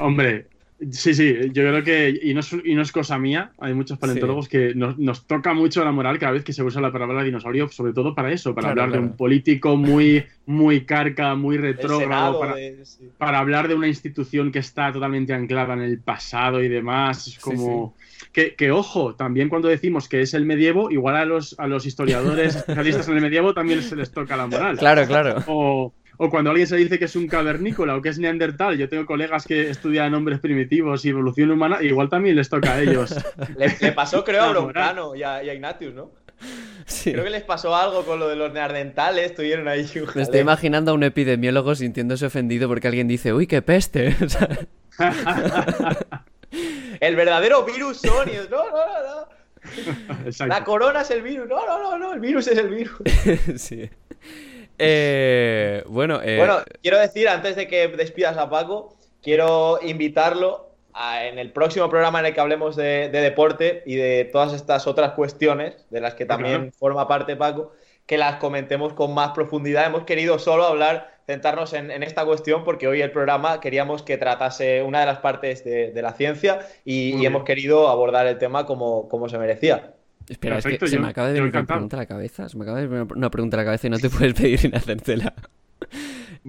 Hombre, 0.00 0.48
Sí, 0.92 1.12
sí, 1.12 1.34
yo 1.52 1.64
creo 1.64 1.82
que, 1.82 2.20
y 2.22 2.34
no 2.34 2.40
es, 2.40 2.52
y 2.64 2.74
no 2.76 2.82
es 2.82 2.92
cosa 2.92 3.18
mía, 3.18 3.50
hay 3.58 3.74
muchos 3.74 3.98
paleontólogos 3.98 4.44
sí. 4.44 4.50
que 4.52 4.74
nos, 4.76 4.96
nos, 4.96 5.26
toca 5.26 5.52
mucho 5.52 5.84
la 5.84 5.90
moral 5.90 6.20
cada 6.20 6.32
vez 6.32 6.44
que 6.44 6.52
se 6.52 6.62
usa 6.62 6.80
la 6.80 6.92
palabra 6.92 7.24
dinosaurio, 7.24 7.68
sobre 7.68 7.92
todo 7.92 8.14
para 8.14 8.30
eso, 8.30 8.54
para 8.54 8.68
claro, 8.68 8.82
hablar 8.82 8.88
claro. 8.90 9.02
de 9.02 9.08
un 9.08 9.16
político 9.16 9.76
muy, 9.76 10.24
muy 10.46 10.82
carca, 10.82 11.34
muy 11.34 11.56
retrógrado, 11.56 12.38
para, 12.38 12.54
de, 12.54 12.86
sí. 12.86 13.10
para, 13.18 13.40
hablar 13.40 13.66
de 13.66 13.74
una 13.74 13.88
institución 13.88 14.52
que 14.52 14.60
está 14.60 14.92
totalmente 14.92 15.34
anclada 15.34 15.74
en 15.74 15.82
el 15.82 15.98
pasado 15.98 16.62
y 16.62 16.68
demás. 16.68 17.26
Es 17.26 17.38
como. 17.40 17.96
Sí, 17.98 18.26
que, 18.32 18.54
que, 18.54 18.70
ojo, 18.70 19.16
también 19.16 19.48
cuando 19.48 19.66
decimos 19.66 20.08
que 20.08 20.20
es 20.20 20.32
el 20.34 20.44
medievo, 20.44 20.92
igual 20.92 21.16
a 21.16 21.24
los, 21.24 21.58
a 21.58 21.66
los 21.66 21.86
historiadores 21.86 22.54
especialistas 22.56 23.08
en 23.08 23.16
el 23.16 23.22
medievo 23.22 23.52
también 23.52 23.82
se 23.82 23.96
les 23.96 24.12
toca 24.12 24.36
la 24.36 24.46
moral. 24.46 24.78
Claro, 24.78 25.06
claro. 25.06 25.42
O, 25.48 25.92
o 26.18 26.30
cuando 26.30 26.50
alguien 26.50 26.66
se 26.66 26.76
dice 26.76 26.98
que 26.98 27.06
es 27.06 27.16
un 27.16 27.28
cavernícola 27.28 27.96
o 27.96 28.02
que 28.02 28.08
es 28.08 28.18
neandertal, 28.18 28.76
yo 28.76 28.88
tengo 28.88 29.06
colegas 29.06 29.46
que 29.46 29.70
estudian 29.70 30.10
nombres 30.10 30.40
primitivos 30.40 31.04
y 31.04 31.10
evolución 31.10 31.52
humana, 31.52 31.78
igual 31.80 32.08
también 32.08 32.34
les 32.34 32.48
toca 32.48 32.74
a 32.74 32.82
ellos. 32.82 33.14
le, 33.56 33.76
le, 33.80 33.92
pasó, 33.92 34.24
creo, 34.24 34.42
a 34.42 34.48
Broncano 34.50 35.14
y 35.14 35.22
a, 35.22 35.44
y 35.44 35.48
a 35.48 35.54
Ignatius, 35.54 35.94
¿no? 35.94 36.10
Sí. 36.86 37.12
Creo 37.12 37.24
que 37.24 37.30
les 37.30 37.44
pasó 37.44 37.74
algo 37.74 38.04
con 38.04 38.18
lo 38.18 38.28
de 38.28 38.34
los 38.34 38.52
neandertales, 38.52 39.30
estuvieron 39.30 39.68
ahí. 39.68 39.88
Un 39.94 40.08
Me 40.14 40.22
estoy 40.22 40.40
imaginando 40.40 40.90
a 40.90 40.94
un 40.94 41.04
epidemiólogo 41.04 41.74
sintiéndose 41.74 42.26
ofendido 42.26 42.68
porque 42.68 42.88
alguien 42.88 43.06
dice, 43.06 43.32
uy, 43.32 43.46
qué 43.46 43.62
peste. 43.62 44.16
el 47.00 47.16
verdadero 47.16 47.64
virus 47.64 47.98
son 47.98 48.28
y 48.28 48.32
es, 48.32 48.50
no, 48.50 48.64
no, 48.64 48.72
no, 48.72 49.28
no. 50.40 50.46
La 50.46 50.64
corona 50.64 51.02
es 51.02 51.10
el 51.10 51.22
virus. 51.22 51.48
No, 51.48 51.64
no, 51.66 51.80
no, 51.80 51.98
no, 51.98 52.14
el 52.14 52.20
virus 52.20 52.48
es 52.48 52.58
el 52.58 52.68
virus. 52.68 52.96
sí. 53.56 53.88
Eh, 54.78 55.82
bueno, 55.86 56.20
eh... 56.22 56.36
bueno, 56.38 56.58
quiero 56.82 56.98
decir, 56.98 57.28
antes 57.28 57.56
de 57.56 57.66
que 57.68 57.88
despidas 57.88 58.36
a 58.36 58.48
Paco, 58.48 58.96
quiero 59.22 59.80
invitarlo 59.82 60.70
a, 60.92 61.26
en 61.26 61.38
el 61.38 61.52
próximo 61.52 61.88
programa 61.88 62.20
en 62.20 62.26
el 62.26 62.34
que 62.34 62.40
hablemos 62.40 62.76
de, 62.76 63.08
de, 63.08 63.20
deporte 63.20 63.82
y 63.86 63.96
de 63.96 64.24
todas 64.24 64.52
estas 64.52 64.86
otras 64.86 65.12
cuestiones 65.12 65.86
de 65.90 66.00
las 66.00 66.14
que 66.14 66.26
también 66.26 66.72
forma 66.72 67.06
parte 67.08 67.36
Paco, 67.36 67.72
que 68.06 68.18
las 68.18 68.36
comentemos 68.36 68.94
con 68.94 69.12
más 69.12 69.32
profundidad. 69.32 69.86
Hemos 69.86 70.04
querido 70.04 70.38
solo 70.38 70.64
hablar 70.64 71.18
centrarnos 71.28 71.74
en, 71.74 72.02
esta 72.02 72.24
cuestión 72.24 72.64
porque 72.64 72.88
hoy 72.88 73.02
el 73.02 73.10
programa 73.10 73.60
queríamos 73.60 74.02
que 74.02 74.16
tratase 74.16 74.82
una 74.82 75.00
de 75.00 75.06
las 75.06 75.18
partes 75.18 75.62
de, 75.62 75.92
la 76.00 76.14
ciencia 76.14 76.66
y, 76.86 77.24
hemos 77.26 77.44
querido 77.44 77.88
abordar 77.88 78.26
el 78.26 78.38
tema 78.38 78.64
como, 78.64 79.10
como 79.10 79.28
se 79.28 79.36
merecía. 79.36 79.92
Espera, 80.28 80.58
es 80.58 80.64
que 80.64 80.88
se 80.88 80.98
me 80.98 81.08
acaba 81.08 81.28
de 81.28 81.34
venir 81.34 81.50
una 81.50 81.66
pregunta 81.66 81.96
a 81.96 82.00
la 82.00 82.06
cabeza. 82.06 82.48
Se 82.48 82.56
me 82.56 82.64
acaba 82.64 82.80
de 82.80 82.86
venir 82.86 83.06
una 83.14 83.30
pregunta 83.30 83.56
a 83.56 83.58
la 83.58 83.64
cabeza 83.64 83.86
y 83.86 83.90
no 83.90 83.98
te 83.98 84.10
puedes 84.10 84.34
pedir 84.34 84.58
sin 84.58 84.74
hacértela. 84.74 85.34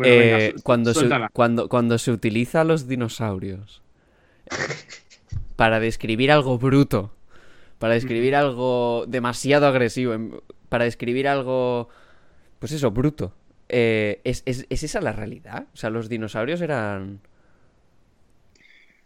Eh, 0.04 0.56
cuando, 0.64 0.94
se, 0.94 1.10
cuando, 1.34 1.68
cuando 1.68 1.98
se 1.98 2.12
utiliza 2.12 2.62
a 2.62 2.64
los 2.64 2.88
dinosaurios 2.88 3.82
para 5.56 5.80
describir 5.80 6.32
algo 6.32 6.58
bruto, 6.58 7.14
para 7.80 7.96
describir 7.96 8.36
algo 8.36 9.06
demasiado 9.08 9.68
agresivo, 9.68 10.42
para 10.70 10.86
describir 10.86 11.28
algo, 11.28 11.90
pues 12.60 12.72
eso, 12.72 12.92
bruto, 12.92 13.34
eh, 13.68 14.22
¿es, 14.24 14.44
esa 14.46 15.02
la 15.02 15.12
realidad? 15.12 15.68
O 15.74 15.78
sea, 15.78 15.90
los 15.90 16.10
dinosaurios 16.10 16.62
eran... 16.62 17.20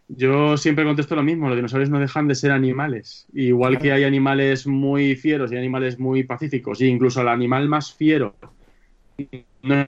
Yo 0.08 0.56
siempre 0.56 0.84
contesto 0.84 1.16
lo 1.16 1.22
mismo, 1.22 1.48
los 1.48 1.56
dinosaurios 1.56 1.90
no 1.90 1.98
dejan 1.98 2.28
de 2.28 2.34
ser 2.34 2.50
animales. 2.50 3.26
Igual 3.32 3.78
que 3.78 3.92
hay 3.92 4.04
animales 4.04 4.66
muy 4.66 5.16
fieros 5.16 5.50
y 5.52 5.56
animales 5.56 5.98
muy 5.98 6.24
pacíficos, 6.24 6.80
e 6.80 6.86
incluso 6.86 7.22
el 7.22 7.28
animal 7.28 7.68
más 7.68 7.92
fiero 7.92 8.34
no 9.62 9.86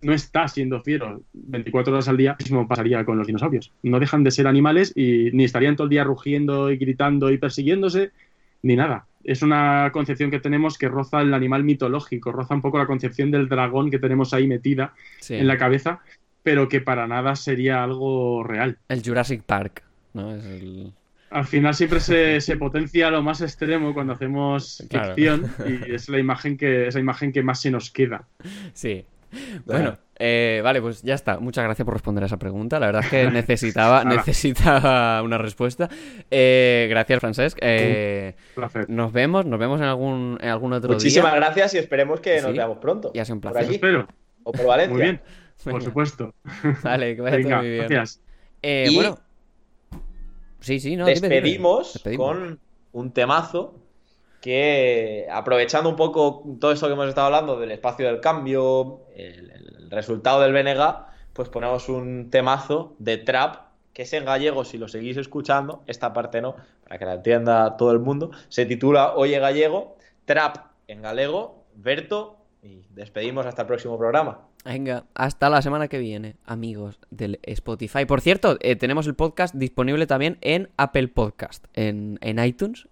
no 0.00 0.12
está 0.12 0.48
siendo 0.48 0.80
fiero 0.80 1.22
24 1.32 1.92
horas 1.92 2.08
al 2.08 2.16
día, 2.16 2.36
mismo 2.38 2.68
pasaría 2.68 3.04
con 3.04 3.18
los 3.18 3.26
dinosaurios. 3.26 3.72
No 3.82 4.00
dejan 4.00 4.24
de 4.24 4.30
ser 4.30 4.46
animales 4.46 4.92
y 4.94 5.30
ni 5.32 5.44
estarían 5.44 5.76
todo 5.76 5.84
el 5.84 5.90
día 5.90 6.04
rugiendo 6.04 6.70
y 6.70 6.76
gritando 6.76 7.30
y 7.30 7.38
persiguiéndose, 7.38 8.10
ni 8.62 8.76
nada. 8.76 9.06
Es 9.24 9.42
una 9.42 9.90
concepción 9.92 10.30
que 10.30 10.40
tenemos 10.40 10.78
que 10.78 10.88
roza 10.88 11.20
el 11.20 11.32
animal 11.32 11.64
mitológico, 11.64 12.32
roza 12.32 12.54
un 12.54 12.60
poco 12.60 12.78
la 12.78 12.86
concepción 12.86 13.30
del 13.30 13.48
dragón 13.48 13.90
que 13.90 13.98
tenemos 13.98 14.34
ahí 14.34 14.46
metida 14.46 14.94
en 15.28 15.46
la 15.46 15.56
cabeza, 15.56 16.00
pero 16.42 16.68
que 16.68 16.80
para 16.80 17.06
nada 17.06 17.36
sería 17.36 17.82
algo 17.82 18.42
real. 18.42 18.78
El 18.88 19.02
Jurassic 19.02 19.42
Park, 19.42 19.82
¿no? 20.14 20.36
Al 21.30 21.46
final 21.46 21.74
siempre 21.74 22.00
se, 22.00 22.42
se, 22.42 22.56
potencia 22.56 23.10
lo 23.10 23.22
más 23.22 23.40
extremo 23.40 23.94
cuando 23.94 24.12
hacemos 24.12 24.84
ficción 24.90 25.50
y 25.66 25.94
es 25.94 26.10
la 26.10 26.18
imagen 26.18 26.58
que, 26.58 26.88
es 26.88 26.94
la 26.94 27.00
imagen 27.00 27.32
que 27.32 27.42
más 27.42 27.60
se 27.60 27.70
nos 27.70 27.90
queda. 27.90 28.28
Sí, 28.74 29.06
bueno, 29.64 29.98
eh, 30.18 30.60
vale, 30.62 30.80
pues 30.80 31.02
ya 31.02 31.14
está. 31.14 31.38
Muchas 31.38 31.64
gracias 31.64 31.84
por 31.84 31.94
responder 31.94 32.22
a 32.22 32.26
esa 32.26 32.38
pregunta. 32.38 32.78
La 32.78 32.86
verdad 32.86 33.02
es 33.04 33.10
que 33.10 33.24
necesitaba, 33.30 34.04
necesitaba 34.04 35.22
una 35.22 35.38
respuesta. 35.38 35.88
Eh, 36.30 36.86
gracias, 36.90 37.20
Francesc. 37.20 37.58
Eh, 37.60 38.34
nos 38.88 39.12
vemos, 39.12 39.46
nos 39.46 39.58
vemos 39.58 39.80
en 39.80 39.86
algún, 39.86 40.38
en 40.40 40.48
algún 40.48 40.72
otro 40.72 40.92
Muchísimas 40.92 41.34
gracias 41.34 41.74
y 41.74 41.78
esperemos 41.78 42.20
que 42.20 42.40
nos 42.40 42.52
veamos 42.52 42.78
pronto. 42.78 43.10
Ya 43.14 43.24
sea 43.24 43.34
un 43.34 43.40
placer. 43.40 43.64
Por 43.64 43.72
Espero. 43.72 44.08
O 44.44 44.52
por 44.52 44.66
Valencia. 44.66 44.92
Muy 44.92 45.02
bien, 45.02 45.20
por 45.64 45.82
supuesto. 45.82 46.34
Vale, 46.82 47.16
que 47.16 47.22
vaya 47.22 47.42
todo 47.42 47.56
muy 47.58 47.70
bien. 47.70 47.88
Gracias. 47.88 48.20
Bueno. 48.94 49.18
Sí, 50.60 50.78
sí, 50.78 50.96
no. 50.96 51.06
despedimos 51.06 52.00
con 52.16 52.60
un 52.92 53.12
temazo 53.12 53.74
que 54.40 55.28
aprovechando 55.30 55.88
un 55.88 55.96
poco 55.96 56.44
todo 56.60 56.72
eso 56.72 56.86
que 56.86 56.92
hemos 56.92 57.08
estado 57.08 57.26
hablando 57.26 57.58
del 57.58 57.70
espacio 57.70 58.06
del 58.06 58.20
cambio, 58.20 59.00
el, 59.14 59.88
resultado 59.88 60.40
del 60.40 60.52
BNG, 60.52 60.80
pues 61.32 61.48
ponemos 61.48 61.88
un 61.88 62.30
temazo 62.30 62.94
de 62.98 63.18
trap 63.18 63.72
que 63.92 64.02
es 64.02 64.12
en 64.14 64.24
gallego 64.24 64.64
si 64.64 64.78
lo 64.78 64.88
seguís 64.88 65.16
escuchando, 65.16 65.82
esta 65.86 66.12
parte 66.12 66.40
no, 66.40 66.56
para 66.84 66.98
que 66.98 67.04
la 67.04 67.14
entienda 67.14 67.76
todo 67.76 67.92
el 67.92 67.98
mundo, 67.98 68.30
se 68.48 68.64
titula 68.64 69.14
Oye 69.14 69.38
Gallego, 69.38 69.96
trap 70.24 70.56
en 70.88 71.02
galego, 71.02 71.64
Berto, 71.74 72.38
y 72.62 72.86
despedimos 72.90 73.44
hasta 73.46 73.62
el 73.62 73.68
próximo 73.68 73.98
programa. 73.98 74.40
Venga, 74.64 75.06
hasta 75.14 75.50
la 75.50 75.60
semana 75.60 75.88
que 75.88 75.98
viene, 75.98 76.36
amigos 76.44 77.00
del 77.10 77.40
Spotify. 77.42 78.04
Por 78.04 78.20
cierto, 78.20 78.58
eh, 78.60 78.76
tenemos 78.76 79.06
el 79.08 79.14
podcast 79.14 79.54
disponible 79.54 80.06
también 80.06 80.38
en 80.40 80.70
Apple 80.76 81.08
Podcast, 81.08 81.64
en, 81.74 82.18
en 82.20 82.38
iTunes, 82.44 82.86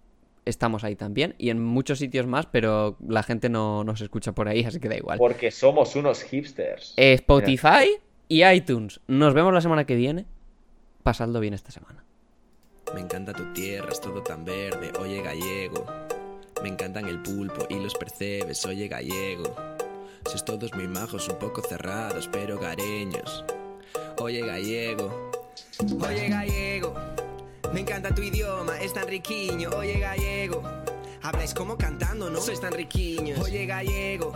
estamos 0.45 0.85
ahí 0.85 0.97
también 0.97 1.35
y 1.39 1.51
en 1.51 1.63
muchos 1.63 1.99
sitios 1.99 2.27
más, 2.27 2.47
pero 2.47 2.97
la 3.07 3.23
gente 3.23 3.49
no 3.49 3.85
nos 3.85 4.01
escucha 4.01 4.33
por 4.33 4.49
ahí, 4.49 4.65
así 4.67 4.81
que 4.81 4.89
da 4.89 4.97
igual. 4.97 5.19
Porque 5.19 5.51
somos 5.51 5.97
unos 5.97 6.23
hipsters. 6.23 6.95
Spotify 6.97 7.99
y 8.29 8.45
iTunes. 8.45 9.01
Nos 9.07 9.35
vemos 9.35 9.55
la 9.55 9.61
semana 9.61 9.85
que 9.85 9.95
viene. 9.95 10.27
Pasadlo 11.03 11.41
bien 11.41 11.55
esta 11.55 11.71
semana. 11.71 12.05
Me 12.95 13.01
encanta 13.01 13.33
tu 13.33 13.53
tierra, 13.53 13.89
es 13.91 14.01
todo 14.01 14.23
tan 14.23 14.45
verde, 14.45 14.91
oye 14.99 15.23
gallego. 15.23 15.87
Me 16.63 16.69
encantan 16.69 17.07
el 17.07 17.23
pulpo 17.23 17.67
y 17.71 17.77
los 17.77 17.95
percebes, 17.95 18.67
oye 18.67 18.89
gallego. 18.89 19.55
Sois 20.27 20.45
todos 20.45 20.73
muy 20.75 20.87
majos, 20.87 21.29
un 21.29 21.39
poco 21.39 21.63
cerrados, 21.63 22.29
pero 22.31 22.59
gareños. 22.59 23.45
Oye 24.19 24.41
gallego, 24.47 25.31
oye 26.07 26.29
gallego. 26.29 26.95
Me 27.73 27.81
encanta 27.81 28.15
tu 28.15 28.23
idioma, 28.23 28.79
es 28.81 28.93
tan 28.93 29.09
riquiño, 29.09 29.71
oye 29.71 29.99
gallego. 29.99 30.63
Habláis 31.23 31.55
como 31.55 31.77
cantando, 31.77 32.31
¿no? 32.31 32.41
Sois 32.41 32.61
tan 32.61 32.73
riquiños, 32.73 33.39
oye 33.41 33.67
gallego. 33.67 34.33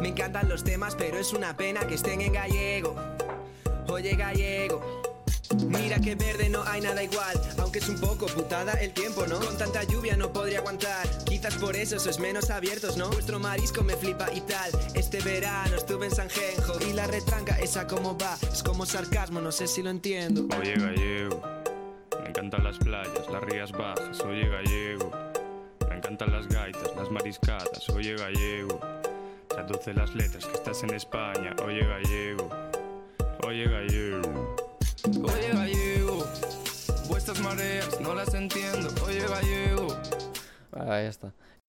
Me 0.00 0.08
encantan 0.08 0.48
los 0.48 0.64
temas, 0.64 0.94
pero 0.94 1.18
es 1.18 1.32
una 1.32 1.56
pena 1.56 1.86
que 1.86 1.94
estén 1.94 2.20
en 2.20 2.32
gallego. 2.32 2.94
Oye 3.88 4.16
gallego. 4.16 5.03
Mira 5.66 6.00
que 6.00 6.14
verde 6.14 6.48
no 6.48 6.62
hay 6.64 6.80
nada 6.80 7.02
igual, 7.02 7.40
aunque 7.58 7.78
es 7.78 7.88
un 7.88 8.00
poco 8.00 8.26
putada 8.26 8.72
el 8.74 8.92
tiempo, 8.92 9.26
¿no? 9.26 9.38
Con 9.38 9.56
tanta 9.58 9.84
lluvia 9.84 10.16
no 10.16 10.32
podría 10.32 10.58
aguantar, 10.58 11.06
quizás 11.24 11.54
por 11.56 11.76
eso 11.76 11.98
sois 11.98 12.18
menos 12.18 12.50
abiertos, 12.50 12.96
¿no? 12.96 13.10
Vuestro 13.10 13.38
marisco 13.38 13.82
me 13.82 13.94
flipa 13.94 14.32
y 14.32 14.40
tal, 14.42 14.70
este 14.94 15.20
verano 15.20 15.76
estuve 15.76 16.06
en 16.06 16.12
San 16.12 16.30
Genjo 16.30 16.74
y 16.88 16.92
la 16.92 17.06
retranca 17.06 17.58
esa 17.58 17.86
como 17.86 18.16
va, 18.16 18.36
es 18.50 18.62
como 18.62 18.86
sarcasmo, 18.86 19.40
no 19.40 19.52
sé 19.52 19.66
si 19.66 19.82
lo 19.82 19.90
entiendo. 19.90 20.46
Oye 20.58 20.74
gallego. 20.74 21.42
Me 22.22 22.28
encantan 22.30 22.64
las 22.64 22.78
playas, 22.78 23.30
las 23.30 23.42
rías 23.44 23.72
bajas, 23.72 24.20
oye 24.20 24.48
gallego. 24.48 25.12
Me 25.88 25.96
encantan 25.96 26.32
las 26.32 26.48
gaitas, 26.48 26.90
las 26.96 27.10
mariscadas, 27.10 27.88
oye 27.90 28.16
gallego. 28.16 28.80
Traduce 29.48 29.92
las 29.92 30.14
letras 30.14 30.46
que 30.46 30.54
estás 30.54 30.82
en 30.82 30.94
España, 30.94 31.54
oye 31.64 31.86
gallego. 31.86 32.48
Oye 33.46 33.64
gallego. 33.68 34.63
Oye 35.06 35.50
gallego. 35.52 36.26
Vuestras 37.08 37.38
mareas 37.40 38.00
no 38.00 38.14
las 38.14 38.32
entiendo, 38.34 38.88
oye 39.06 39.20
gallego. 39.20 39.88
Ah, 40.72 41.00
está. 41.00 41.32